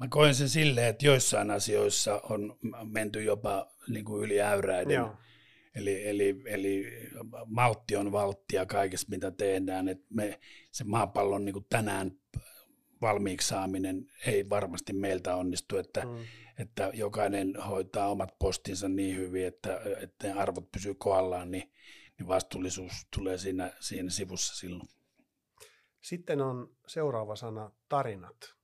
[0.00, 4.94] Mä koen sen silleen, että joissain asioissa on menty jopa niin kuin yli äyräiden.
[4.94, 5.16] Joo.
[5.74, 6.84] Eli, eli, eli
[7.46, 9.88] maltti on valttia kaikessa, mitä tehdään.
[9.88, 10.40] Et me,
[10.70, 12.10] se maapallon niin kuin tänään
[13.00, 16.24] valmiiksi saaminen ei varmasti meiltä onnistu, että, mm.
[16.58, 21.72] että jokainen hoitaa omat postinsa niin hyvin, että, että ne arvot pysyy kohdallaan, niin,
[22.18, 24.88] niin vastuullisuus tulee siinä, siinä sivussa silloin.
[26.02, 28.56] Sitten on seuraava sana, tarinat.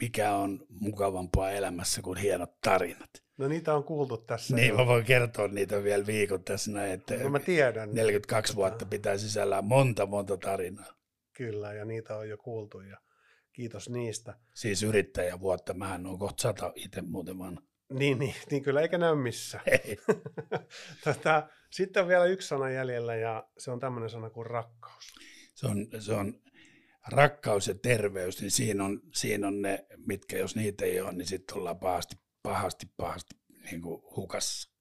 [0.00, 3.10] Mikä on mukavampaa elämässä kuin hienot tarinat?
[3.36, 4.56] No niitä on kuultu tässä.
[4.56, 4.76] Niin, jo.
[4.76, 7.94] mä voin kertoa niitä vielä viikon tässä näin, että no, mä tiedän.
[7.94, 10.94] 42 vuotta pitää sisällään monta, monta tarinaa.
[11.36, 12.96] Kyllä, ja niitä on jo kuultu, ja
[13.52, 14.38] kiitos niistä.
[14.54, 17.58] Siis yrittäjävuotta, mähän on kohta sata itse muuten vaan.
[17.92, 19.60] Niin, niin, niin kyllä, eikä näy missä.
[19.66, 19.98] Ei.
[21.04, 25.14] Tätä, sitten on vielä yksi sana jäljellä, ja se on tämmöinen sana kuin rakkaus.
[25.54, 26.34] Se on, se on
[27.08, 31.26] rakkaus ja terveys, niin siinä on, siinä on ne, mitkä jos niitä ei ole, niin
[31.26, 33.34] sitten ollaan pahasti pahasti, pahasti
[33.64, 34.72] niin kuin hukassa.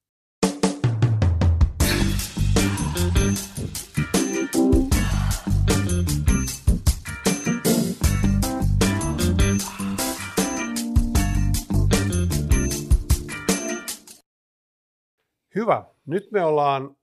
[15.55, 15.85] Hyvä.
[16.05, 16.97] Nyt me ollaan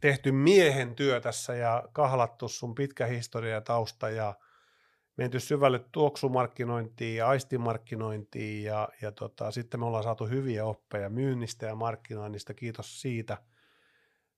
[0.00, 4.34] tehty miehen työ tässä ja kahlattu sun pitkä historia ja tausta ja
[5.16, 11.66] menty syvälle tuoksumarkkinointiin ja aistimarkkinointiin ja, ja tota, sitten me ollaan saatu hyviä oppeja myynnistä
[11.66, 13.38] ja markkinoinnista, kiitos siitä.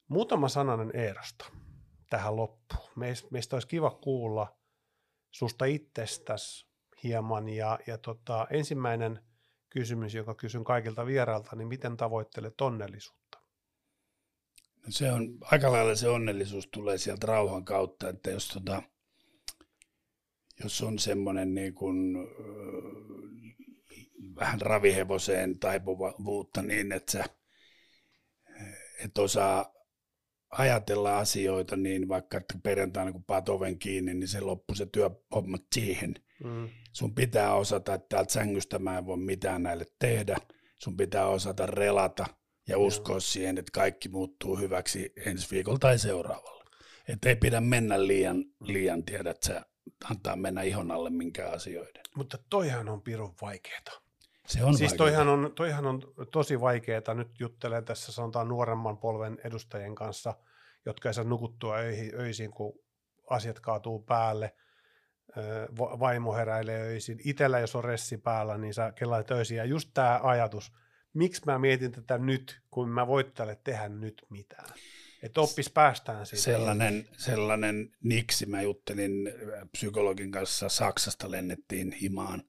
[0.08, 1.44] Muutama sananen Eerosta
[2.10, 2.90] tähän loppuun.
[2.96, 4.56] Meistä, meistä olisi kiva kuulla
[5.30, 6.66] susta itsestäsi
[7.02, 9.20] hieman ja, ja tota, ensimmäinen
[9.74, 13.38] kysymys, joka kysyn kaikilta vierailta, niin miten tavoittelet onnellisuutta?
[14.76, 18.82] No se on, aika lailla se onnellisuus tulee sieltä rauhan kautta, että jos tota,
[20.62, 22.16] jos on semmoinen niin kuin,
[24.36, 27.24] vähän ravihevoseen taipuvuutta niin, että sä
[29.04, 29.74] et osaa
[30.58, 35.58] ajatella asioita, niin vaikka että perjantaina kun paat oven kiinni, niin se loppu se työhomma
[35.74, 36.14] siihen.
[36.44, 36.68] Mm.
[36.92, 40.36] Sun pitää osata, että täältä sängystä mä en voi mitään näille tehdä.
[40.82, 42.26] Sun pitää osata relata
[42.68, 43.20] ja uskoa mm.
[43.20, 46.64] siihen, että kaikki muuttuu hyväksi ensi viikolla tai seuraavalla.
[47.08, 49.62] Että ei pidä mennä liian, liian tiedät sä,
[50.10, 52.02] antaa mennä ihon alle minkä asioiden.
[52.16, 54.03] Mutta toihan on pirun vaikeeta.
[54.46, 57.14] Se on siis toihan on, toihan on tosi vaikeeta.
[57.14, 60.34] Nyt juttelen tässä sanotaan nuoremman polven edustajien kanssa,
[60.86, 61.76] jotka ei saa nukuttua
[62.18, 62.78] öisin, kun
[63.30, 64.54] asiat kaatuu päälle.
[65.78, 67.20] Vaimo heräilee öisin.
[67.24, 69.56] Itellä, jos on ressi päällä, niin sä kellaat öisin.
[69.56, 70.72] Ja just tämä ajatus,
[71.12, 74.74] miksi mä mietin tätä nyt, kun mä voit tälle tehdä nyt mitään.
[75.22, 76.42] Että oppis päästään siitä.
[76.42, 78.46] sellainen, sellainen niksi.
[78.46, 79.32] Mä juttelin
[79.72, 82.42] psykologin kanssa, Saksasta lennettiin himaan.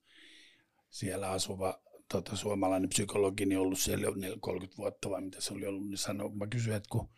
[0.90, 1.82] Siellä asuva
[2.12, 5.98] tota, suomalainen psykologi, niin ollut siellä jo 30 vuotta vai mitä se oli ollut, niin
[5.98, 7.10] sanoi, mä kysyin, että kun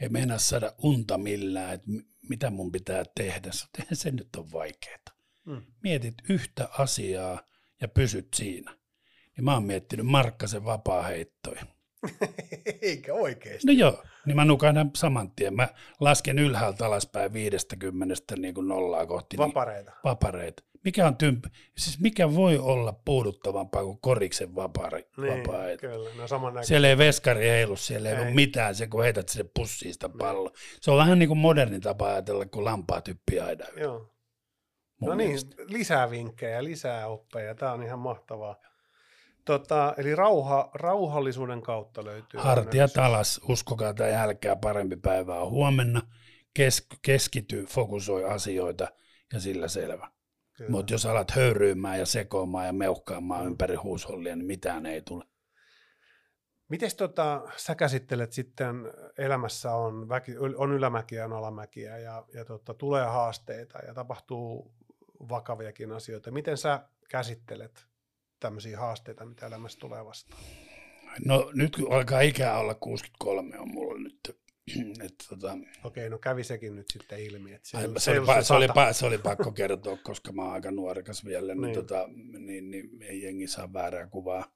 [0.00, 3.48] ei meinaa saada unta millään, että mi- mitä mun pitää tehdä.
[3.52, 4.98] Sanoin, se nyt on vaikeaa.
[5.46, 5.62] Mm.
[5.82, 7.40] Mietit yhtä asiaa
[7.80, 8.76] ja pysyt siinä.
[9.36, 11.66] Niin mä oon miettinyt Markkasen vapaa-heittoja.
[12.82, 13.66] Eikä oikeasti.
[13.66, 15.54] No joo, niin mä nukahdan saman tien.
[15.54, 15.68] Mä
[16.00, 19.54] lasken ylhäältä alaspäin 50 niin kuin nollaa kohti niin
[20.04, 20.62] Vapareita.
[20.84, 21.44] Mikä on tymp...
[21.78, 26.10] siis mikä voi olla puuduttavampaa kuin koriksen vapari, Niin, vapaa kyllä.
[26.16, 28.22] No saman Siellä ei veskari heilu, siellä ei, Ei.
[28.22, 30.50] ole mitään, se kun heität sinne pussiin sitä palloa.
[30.80, 33.64] Se on vähän niin kuin moderni tapa ajatella, kun lampaa typpii aina.
[33.76, 33.98] Joo.
[35.00, 35.56] mun No niin, mielestä.
[35.66, 37.54] lisää vinkkejä, lisää oppeja.
[37.54, 38.56] Tämä on ihan mahtavaa.
[39.44, 42.40] Tota, eli rauha, rauhallisuuden kautta löytyy.
[42.40, 43.00] Hartiat onneksi.
[43.00, 46.02] alas, uskokaa tai älkää, parempi päivä on huomenna.
[46.54, 48.88] Kes, keskity, fokusoi asioita
[49.32, 50.08] ja sillä selvä.
[50.68, 53.46] Mutta jos alat höyryymään ja sekoamaan ja meuhkaamaan Mm.
[53.46, 55.24] ympäri huushollia, niin mitään ei tule.
[56.68, 58.76] Mites tota, sä käsittelet sitten,
[59.18, 64.74] elämässä on, väki, on ylämäkiä, on alamäkiä ja, ja tota, tulee haasteita ja tapahtuu
[65.28, 66.30] vakaviakin asioita.
[66.30, 67.86] Miten sä käsittelet
[68.40, 70.40] tämmöisiä haasteita, mitä elämässä tulee vastaan?
[71.26, 74.43] No nyt kun alkaa ikää olla 63 on mulla nyt.
[75.04, 77.52] Et, tota, Okei, no kävi sekin nyt sitten ilmi.
[77.52, 80.42] Että se, ai, se, oli, pa, se, oli, pa, se oli pakko kertoa, koska mä
[80.42, 81.74] oon aika nuorekas vielä, niin, Niin.
[81.74, 82.08] tota,
[82.38, 84.52] niin, niin ei jengi saa väärää kuvaa.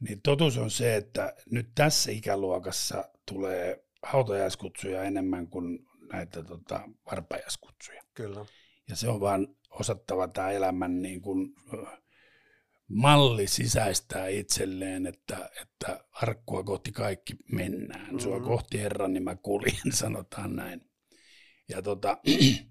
[0.00, 6.80] Niin totuus on se, että nyt tässä ikäluokassa tulee hautajaiskutsuja enemmän kuin näitä tota,
[7.10, 8.02] varpajaiskutsuja.
[8.14, 8.46] Kyllä.
[8.88, 11.54] Ja se on vaan osattava tämä elämän niin kuin,
[12.92, 18.20] malli sisäistää itselleen, että, että arkkua kohti kaikki mennään.
[18.20, 18.44] Sua Mhm.
[18.46, 20.80] kohti Herran, niin mä kuljen, sanotaan näin.
[21.68, 22.18] Ja tota,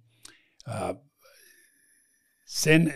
[0.68, 0.96] ää,
[2.46, 2.94] sen,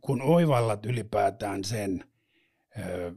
[0.00, 2.04] kun oivallat ylipäätään sen,
[2.78, 3.12] ö,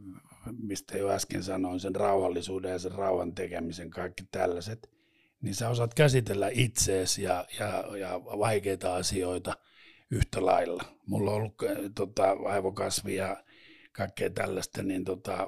[0.61, 4.89] mistä jo äsken sanoin, sen rauhallisuuden ja sen rauhan tekemisen, kaikki tällaiset,
[5.41, 9.53] niin sä osaat käsitellä itseesi ja, ja, ja vaikeita asioita
[10.11, 10.83] yhtä lailla.
[11.07, 13.43] Mulla on ollut äh, tota, aivokasvi ja
[13.97, 15.47] kaikkea tällaista, niin tota,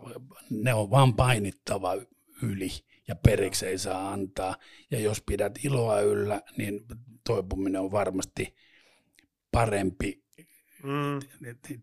[0.50, 1.98] ne on vaan painittava
[2.44, 2.70] yli
[3.08, 4.56] ja periksi ei saa antaa.
[4.92, 6.86] Ja jos pidät iloa yllä, niin
[7.24, 8.56] toipuminen on varmasti
[9.52, 10.24] parempi
[10.84, 11.20] Mm,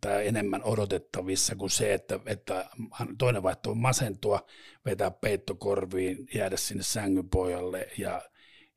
[0.01, 2.71] tai enemmän odotettavissa kuin se, että, että
[3.19, 4.47] toinen vaihtoehto on masentua,
[4.85, 8.23] vetää peitto korviin, jäädä sinne sängyn pohjalle ja,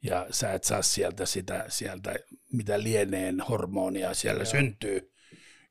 [0.04, 2.16] ja sä et saa sieltä sitä, sieltä
[2.54, 4.52] mitä lieneen hormonia siellä Joo.
[4.52, 5.12] syntyy,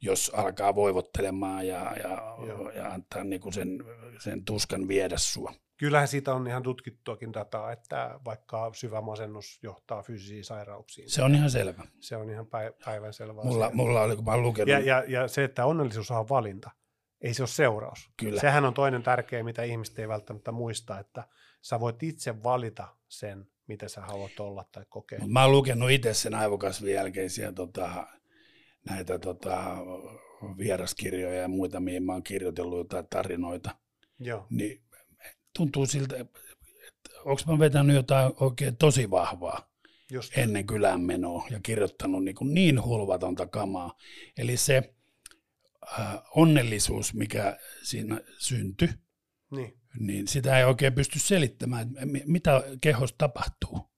[0.00, 2.70] jos alkaa voivottelemaan ja, ja, Joo.
[2.70, 3.84] ja antaa niinku sen,
[4.18, 5.52] sen tuskan viedä sua.
[5.76, 11.10] kyllähän siitä on ihan tutkittuakin dataa, että vaikka syvä masennus johtaa fyysisiin sairauksiin.
[11.10, 11.84] Se on ihan selvä.
[12.00, 13.76] Se on ihan päi- päivänselvä Mulla, asia.
[13.76, 16.70] mulla oli, kun mä lukenut, Ja, ja, ja se, että onnellisuus on valinta,
[17.20, 18.10] ei se ole seuraus.
[18.16, 18.40] Kyllä.
[18.40, 21.24] Sehän on toinen tärkeä, mitä ihmiset ei välttämättä muista, että
[21.62, 25.18] sä voit itse valita sen, mitä sä haluat olla tai kokea.
[25.20, 28.06] Mut mä oon lukenut itse sen aivokasvin jälkeisiä tota,
[28.90, 29.76] näitä tota,
[30.58, 33.70] vieraskirjoja ja muita, mihin mä oon kirjoitellut jotain tarinoita,
[34.18, 34.82] Joo, niin
[35.56, 36.40] tuntuu siltä, että
[37.24, 39.70] onko mä vetänyt jotain oikein tosi vahvaa
[40.10, 40.38] just.
[40.38, 43.94] ennen kylään menoa ja kirjoittanut niin, kuin niin hulvatonta kamaa.
[44.38, 44.94] Eli se
[46.00, 48.88] äh, onnellisuus, mikä siinä syntyi,
[49.50, 51.88] Niin, niin sitä ei oikein pysty selittämään,
[52.26, 53.90] mitä kehossa tapahtuu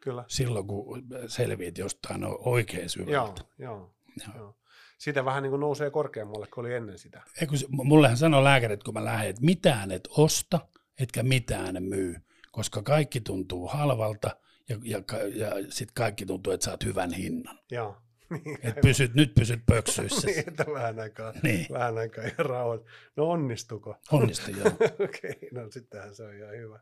[0.00, 0.24] kyllä.
[0.28, 3.12] silloin, kun selviit jostain oikein syvältä.
[3.12, 3.95] Joo, joo,
[4.26, 4.36] Joo.
[4.36, 4.56] joo.
[4.98, 7.22] Sitä vähän niin kuin nousee korkeammalle kuin oli ennen sitä.
[7.40, 10.60] Ei, kun se, mullehan sanoo lääkärit, kun mä lähden, että mitään et osta,
[11.00, 12.16] etkä mitään myy,
[12.52, 14.36] koska kaikki tuntuu halvalta
[14.68, 14.98] ja, ja,
[15.34, 17.58] ja sitten kaikki tuntuu, että saat hyvän hinnan.
[17.70, 17.96] Joo.
[18.44, 20.26] Niin, Et pysyt, nyt pysyt pöksyissä.
[20.26, 21.66] niin, että vähän aikaa, Niin.
[21.72, 22.80] vähän aikaa ja rauhan.
[23.16, 23.96] No onnistuko?
[24.12, 24.66] Onnistu joo.
[25.04, 26.80] Okei, no sittenhän se on ihan hyvä.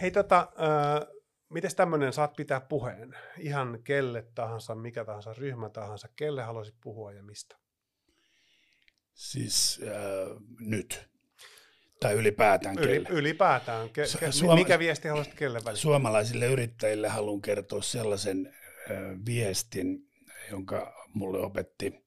[0.00, 1.08] Hei tota, äh,
[1.50, 3.16] miten tämmöinen saat pitää puheen?
[3.38, 7.56] Ihan kelle tahansa, mikä tahansa, ryhmä tahansa, kelle haluaisit puhua ja mistä?
[9.14, 11.08] Siis äh, nyt.
[12.00, 13.08] Tai ylipäätään Yli, kelle.
[13.08, 13.90] ylipäätään.
[13.90, 15.82] Ke, ke, Suoma- mikä viesti haluaisit kelle välittää?
[15.82, 18.54] Suomalaisille yrittäjille haluan kertoa sellaisen
[18.90, 18.94] ö,
[19.26, 19.98] viestin,
[20.50, 22.06] jonka mulle opetti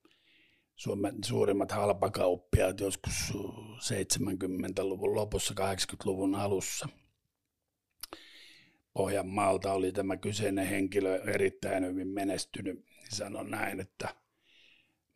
[0.76, 3.34] Suomen suurimmat halpakauppiaat joskus
[3.78, 6.90] 70-luvun lopussa, 80-luvun alussa.
[8.94, 12.76] Pohjanmaalta oli tämä kyseinen henkilö erittäin hyvin menestynyt.
[12.76, 14.16] Niin Sanon näin, että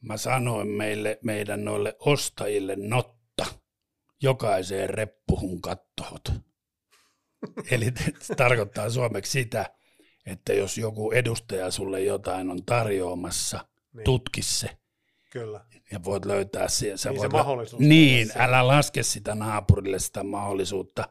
[0.01, 3.45] mä sanoin meille, meidän noille ostajille notta
[4.21, 6.31] jokaiseen reppuhun kattohot.
[7.71, 7.85] Eli
[8.19, 9.69] se tarkoittaa suomeksi sitä,
[10.25, 14.03] että jos joku edustaja sulle jotain on tarjoamassa, Niin.
[14.03, 14.69] tutki se
[15.29, 15.65] Kyllä.
[15.91, 16.93] ja voit löytää siihen.
[16.93, 21.09] Niin se voit mahdollisuus Niin, älä laske sitä naapurille sitä mahdollisuutta.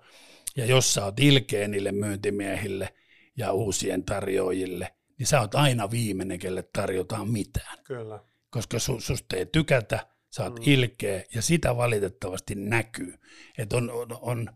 [0.57, 2.95] Ja jos sä oot ilkeä niille myyntimiehille
[3.37, 7.79] ja uusien tarjoajille, niin sä oot aina viimeinen, kelle tarjotaan mitään.
[7.85, 8.25] Kyllä.
[8.51, 10.63] Koska su, susta ei tykätä, sä oot mm.
[10.67, 13.15] ilkeä ja sitä valitettavasti näkyy.
[13.59, 14.49] Että on, on, on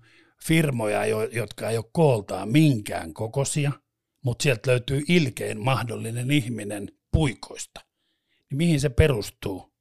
[0.42, 3.72] firmoja, jo, jotka ei ole kooltaan minkään kokoisia,
[4.24, 7.80] mutta sieltä löytyy ilkein mahdollinen ihminen puikoista.
[8.51, 9.75] Niin mihin se perustuu?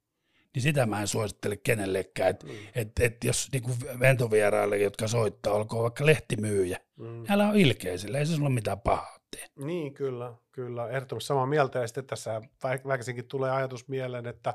[0.56, 2.52] Niin sitä mä en suosittele kenellekään, että Mm.
[2.74, 7.24] et, et jos niinku ventovieraille, jotka soittaa, olkoon vaikka lehtimyyjä, Mm.
[7.28, 9.46] älä ole ilkeä sillä, ei se sulla mitään pahaa tee.
[9.64, 10.88] Niin, kyllä, kyllä.
[10.88, 11.78] Ehdottomasti samaa mieltä.
[11.78, 14.54] Ja sitten tässä vä- väkisinkin tulee ajatus mieleen, että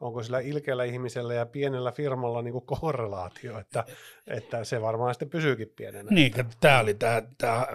[0.00, 3.84] onko sillä ilkeällä ihmisellä ja pienellä firmalla niin korrelaatio, että,
[4.26, 6.10] että se varmaan sitten pysyykin pienenä.
[6.10, 6.94] Niin, tämä oli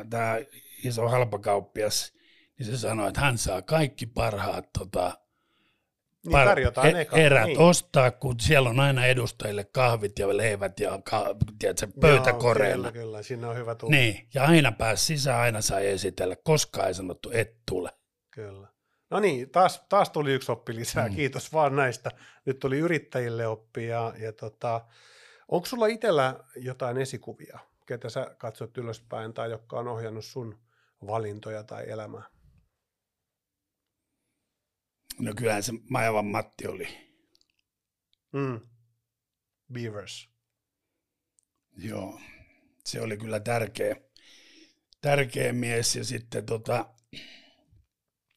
[0.09, 0.37] tämä
[0.83, 2.13] iso halpakauppias,
[2.59, 5.17] niin se sanoi, että hän saa kaikki parhaat tota,
[6.25, 7.59] Niin tarjotaan e- erät niin.
[7.59, 12.87] ostaa, kun siellä on aina edustajille kahvit ja leivät ja ka, tiedätkö, pöytäkoreilla.
[12.87, 13.95] Joo, kyllä, kyllä, sinne on hyvä tulla.
[13.95, 17.89] Niin, ja aina pääsi sisään, aina sai esitellä, koskaan ei sanottu, et tule.
[18.31, 18.67] Kyllä.
[19.09, 21.07] No niin, taas, taas tuli yksi oppi lisää.
[21.07, 21.15] Mm.
[21.15, 22.11] Kiitos vaan näistä.
[22.45, 23.87] Nyt tuli yrittäjille oppi.
[23.87, 24.81] Ja, ja tota,
[25.47, 30.57] onko sulla itsellä jotain esikuvia, ketä sä katsot ylöspäin tai jotka on ohjannut sun
[31.07, 32.23] valintoja tai elämää?
[35.19, 36.87] No kyllähän se Majavan Matti oli.
[38.33, 38.59] Mm.
[39.73, 40.29] Beavers.
[41.77, 42.19] Joo,
[42.85, 43.95] se oli kyllä tärkeä,
[45.01, 46.93] tärkeä mies ja sitten tota,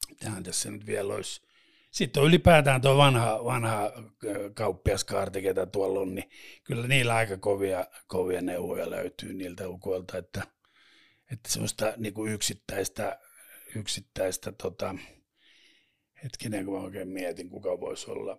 [0.09, 1.41] mitähän tässä nyt vielä olisi.
[1.91, 3.91] Sitten on ylipäätään tuo vanha, vanha
[4.53, 6.29] kauppiaskaarti, ketä tuolla on, niin
[6.63, 10.47] kyllä niillä aika kovia, kovia neuvoja löytyy niiltä ukoilta, että,
[11.31, 13.19] että semmoista niin kuin yksittäistä,
[13.75, 14.95] yksittäistä tota,
[16.23, 18.37] hetkinen, kun mä oikein mietin, kuka voisi olla.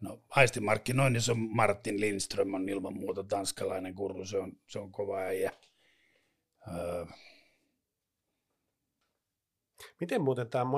[0.00, 5.18] No aistimarkkinoinnissa on Martin Lindström on ilman muuta tanskalainen kurru, se on, se on kova
[5.18, 5.52] äijä.
[6.68, 7.06] Öö,
[10.00, 10.70] Miten muuten tämä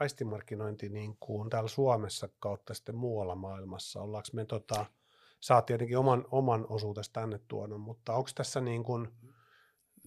[0.00, 4.00] aistimarkkinointi niin kuin täällä Suomessa kautta sitten muualla maailmassa?
[4.00, 4.86] Ollaanko me, tota,
[5.54, 9.08] oot tietenkin oman, oman osuutesi tänne tuonut, mutta onko tässä niin kuin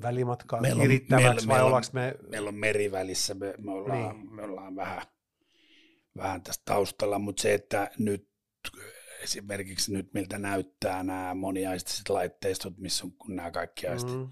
[0.01, 2.29] välimatkaa Meillä on- kirittäväksi meillä- vai meillä on- me...
[2.29, 4.33] meillä on merivälissä, me, me, ollaan, Niin.
[4.35, 5.01] me ollaan vähän,
[6.17, 8.27] vähän tästä taustalla, mutta se, että nyt
[9.23, 14.29] esimerkiksi nyt miltä näyttää nämä moniaistiset laitteistot, missä on nämä kaikki aistit, Mm,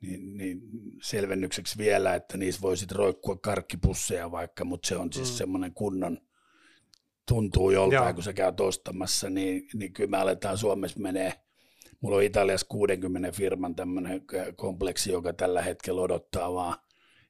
[0.00, 0.60] niin, niin
[1.02, 5.34] selvennykseksi vielä, että niissä voisit roikkua karkkipusseja vaikka, mutta se on siis Mm.
[5.36, 6.18] semmoinen kunnon,
[7.28, 8.14] tuntuu joltain, Joo.
[8.14, 11.32] kun sä käyt ostamassa, niin, niin kyllä me aletaan Suomessa menee,
[12.00, 14.22] mulla on Italiassa 60 firman tämmöinen
[14.56, 16.76] kompleksi, joka tällä hetkellä odottaa vaan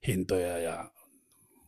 [0.06, 0.90] hintoja ja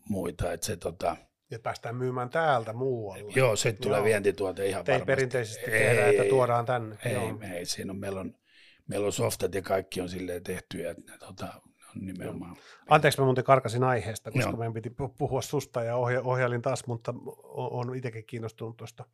[0.09, 1.17] muita, että se tota,
[1.51, 3.33] ja päästään myymään täältä muualle.
[3.37, 4.05] joo, se tulee Joo.
[4.05, 5.07] vientituote ihan Te ei varmasti.
[5.07, 6.97] perinteisesti tehdä, että tuodaan tänne.
[7.05, 7.39] Ei, Joo.
[7.55, 8.35] ei, siinä on, meillä on,
[8.87, 11.47] meillä on softat ja kaikki on silleen tehtyjä, että ne tota,
[11.97, 12.57] on nimenomaan.
[12.89, 14.59] Anteeksi, mä muuten karkasin aiheesta, koska Joo.
[14.59, 17.15] meidän piti pu- puhua susta ja ohja- ohjailin taas, mutta
[17.55, 19.05] on itsekin kiinnostunut tuosta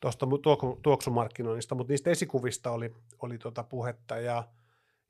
[0.00, 4.48] tuosta tuok- tuoksumarkkinoinnista, mutta niistä esikuvista oli, oli tota puhetta ja,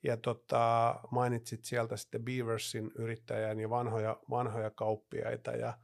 [0.03, 5.51] ja tota, mainitsit sieltä sitten Beaversin yrittäjän ja vanhoja, vanhoja kauppiaita.
[5.51, 5.79] Ja,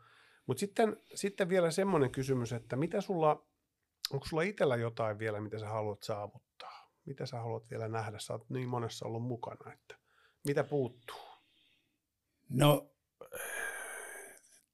[0.47, 3.47] mutta sitten, sitten vielä semmoinen kysymys, että mitä sulla,
[4.10, 6.94] onko sulla itsellä jotain vielä, mitä sä haluat saavuttaa?
[7.05, 8.18] Mitä sä haluat vielä nähdä?
[8.18, 9.97] Sä oot niin monessa ollut mukana, että
[10.44, 11.20] mitä puuttuu?
[12.48, 12.90] No,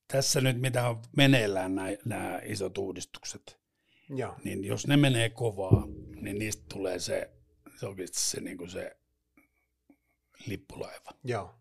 [0.08, 1.74] tässä nyt mitä on meneillään
[2.04, 3.59] nämä isot uudistukset,
[4.14, 4.36] Joo.
[4.44, 5.86] niin jos ne menee kovaa,
[6.20, 7.30] niin niistä tulee se,
[7.80, 8.96] se oikeasti se, niin kuin se
[10.46, 11.10] lippulaiva.
[11.24, 11.54] Joo.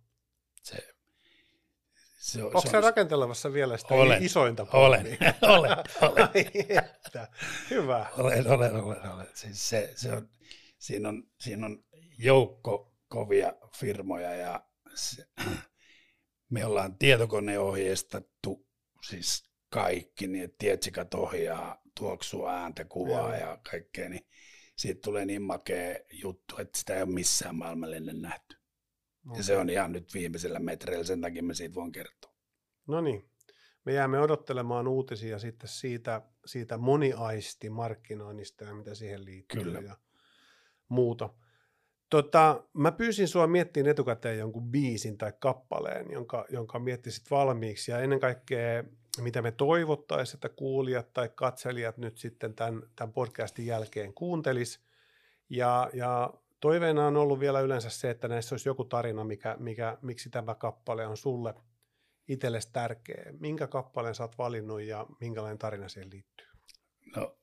[0.63, 0.87] Se,
[2.17, 4.23] se, on- Onko se se on- rakentelevassa vielä sitä Olen.
[4.23, 5.05] isointa Olen,
[5.57, 5.71] olen,
[6.01, 6.29] olen.
[7.69, 8.05] Hyvä.
[8.17, 9.27] Olen, olen, olen, olen.
[9.33, 10.29] Siis se, se on,
[10.79, 11.83] siinä, on, siinä on
[12.17, 14.63] joukko kovia firmoja ja
[14.95, 15.25] se,
[16.49, 18.67] me ollaan tietokoneohjeistettu
[19.03, 24.27] siis kaikki, niin että tietsikat ohjaa tuoksua, ääntä, kuvaa ja kaikkea, niin
[24.75, 28.55] siitä tulee niin makea juttu, että sitä ei ole missään maailmalla ennen nähty.
[29.25, 29.39] Okay.
[29.39, 32.33] Ja se on ihan nyt viimeisellä metreillä, sen takia mä siitä voin kertoa.
[32.87, 33.29] No niin,
[33.85, 39.79] me jäämme odottelemaan uutisia sitten siitä, siitä moniaisti markkinoinnista ja mitä siihen liittyy Kyllä.
[39.79, 39.97] ja
[40.89, 41.29] muuta.
[42.09, 47.91] Tota, mä pyysin sua miettimään etukäteen jonkun biisin tai kappaleen, jonka, jonka miettisit valmiiksi.
[47.91, 48.83] Ja ennen kaikkea,
[49.21, 54.79] mitä me toivottaisiin, että kuulijat tai katselijat nyt sitten tämän, tämän podcastin jälkeen kuuntelis.
[55.49, 59.97] Ja, ja toiveena on ollut vielä yleensä se, että näissä olisi joku tarina, mikä, mikä,
[60.01, 61.53] miksi tämä kappale on sulle
[62.27, 63.33] itsellesi tärkeä.
[63.39, 66.47] Minkä kappaleen sä oot valinnut ja minkälainen tarina siihen liittyy?
[67.15, 67.37] No,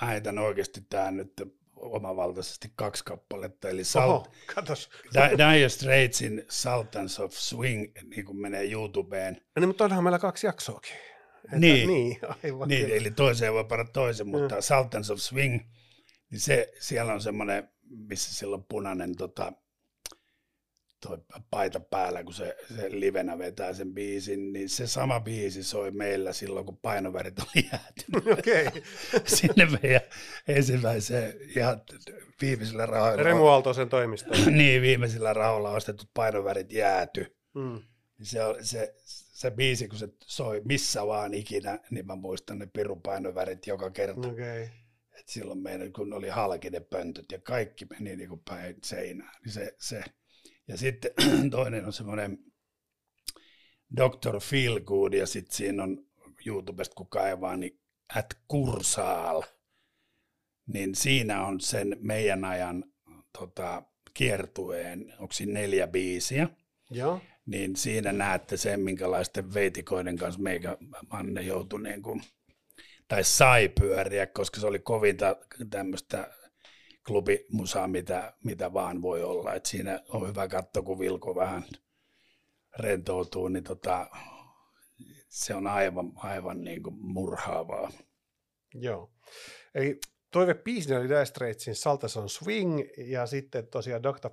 [0.00, 1.32] mä heitän oikeasti tähän nyt
[1.80, 4.90] omavaltaisesti kaksi kappaletta, eli Salt, Oho, katos.
[5.14, 9.34] Dire Straitsin Sultans of Swing, niin kuin menee YouTubeen.
[9.34, 10.92] No niin, mutta onhan meillä kaksi jaksoakin.
[11.44, 14.60] Että, niin, niin, aivan niin eli toiseen voi panna toisen, mutta mm.
[14.60, 15.60] Sultans of Swing,
[16.30, 19.52] niin se, siellä on semmoinen, missä sillä on punainen tota,
[21.00, 21.18] toi
[21.50, 26.32] paita päällä, kun se, se livenä vetää sen biisin, niin se sama biisi soi meillä
[26.32, 28.38] silloin, kun painovärit oli jäätynyt.
[28.40, 28.82] Okay.
[29.36, 30.00] Sinne meidän
[30.48, 31.82] ensimmäiseen ihan
[32.40, 33.22] viimeisillä rahoilla.
[33.22, 34.30] Remu Aaltoisen toimisto.
[34.50, 37.36] niin, viimeisillä rahoilla ostetut painovärit jääty.
[37.54, 37.82] Mm.
[38.22, 38.94] Se, se,
[39.32, 43.90] se biisi, kun se soi missä vaan ikinä, niin mä muistan ne pirun painovärit joka
[43.90, 44.28] kerta.
[44.28, 44.68] Okay.
[45.18, 49.34] Et silloin meidän, kun oli halki ne pöntöt ja kaikki meni niin kuin päin seinään,
[49.44, 50.04] niin se, se
[50.70, 51.10] ja sitten
[51.50, 52.38] toinen on semmoinen
[53.96, 54.40] Dr.
[54.40, 56.06] Feelgood, ja sitten siinä on
[56.46, 57.80] YouTubesta, kun kaivaa, niin
[58.16, 59.42] at Kursaal,
[60.66, 62.84] niin siinä on sen meidän ajan
[63.38, 63.82] tota,
[64.14, 66.48] kiertueen, onko siinä neljä biisiä,
[66.90, 67.20] Joo.
[67.46, 70.76] niin siinä näette sen, minkälaisten veitikoiden kanssa meikä
[71.12, 72.22] Manne joutui niin kuin,
[73.08, 75.36] tai sai pyöriä, koska se oli kovinta
[75.70, 76.30] tämmöistä
[77.10, 79.54] klubimusaa, mitä, mitä vaan voi olla.
[79.54, 81.64] Et siinä on hyvä katto, kun Vilko vähän
[82.78, 84.06] rentoutuu, niin tota,
[85.28, 87.90] se on aivan, aivan niin kuin murhaavaa.
[88.74, 89.10] Joo.
[89.74, 89.98] Eli
[90.30, 94.30] toive biisinä oli Dire Straitsin Saltas on Swing ja sitten tosiaan Dr.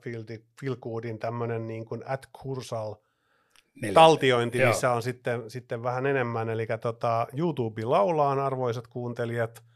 [0.61, 2.95] Feelgoodin tämmöinen niin kuin At Kursal
[3.93, 4.69] taltiointi, Joo.
[4.69, 6.49] missä on sitten, sitten vähän enemmän.
[6.49, 9.63] Eli tota, YouTube laulaa arvoisat kuuntelijat–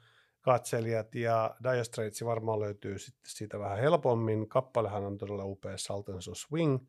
[0.42, 4.50] katselijat, ja Dire Straits varmaan löytyy sitten siitä vähän helpommin.
[4.50, 6.80] Kappalehan on todella upea Sultans of Swing,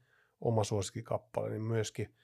[0.40, 2.14] oma suosikkikappale, niin myöskin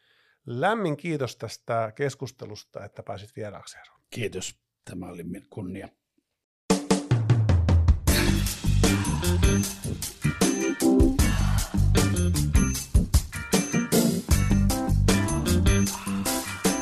[0.47, 3.79] lämmin kiitos tästä keskustelusta, että pääsit vieraaksi,
[4.11, 5.89] Kiitos, tämä oli kunnia.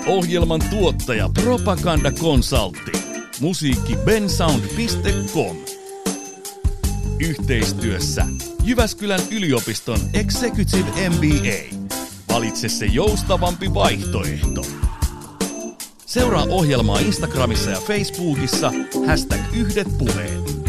[0.07, 2.96] Ohjelman tuottaja Propaganda Consulting.
[3.41, 5.57] Musiikki bensound.com.
[7.21, 8.27] Yhteistyössä
[8.65, 11.79] Jyväskylän yliopiston Executive MBA.
[12.35, 14.63] Valitse se joustavampi vaihtoehto.
[16.07, 18.73] Seuraa ohjelmaa Instagramissa ja Facebookissa
[19.07, 20.66] hashtag yhdet puheet.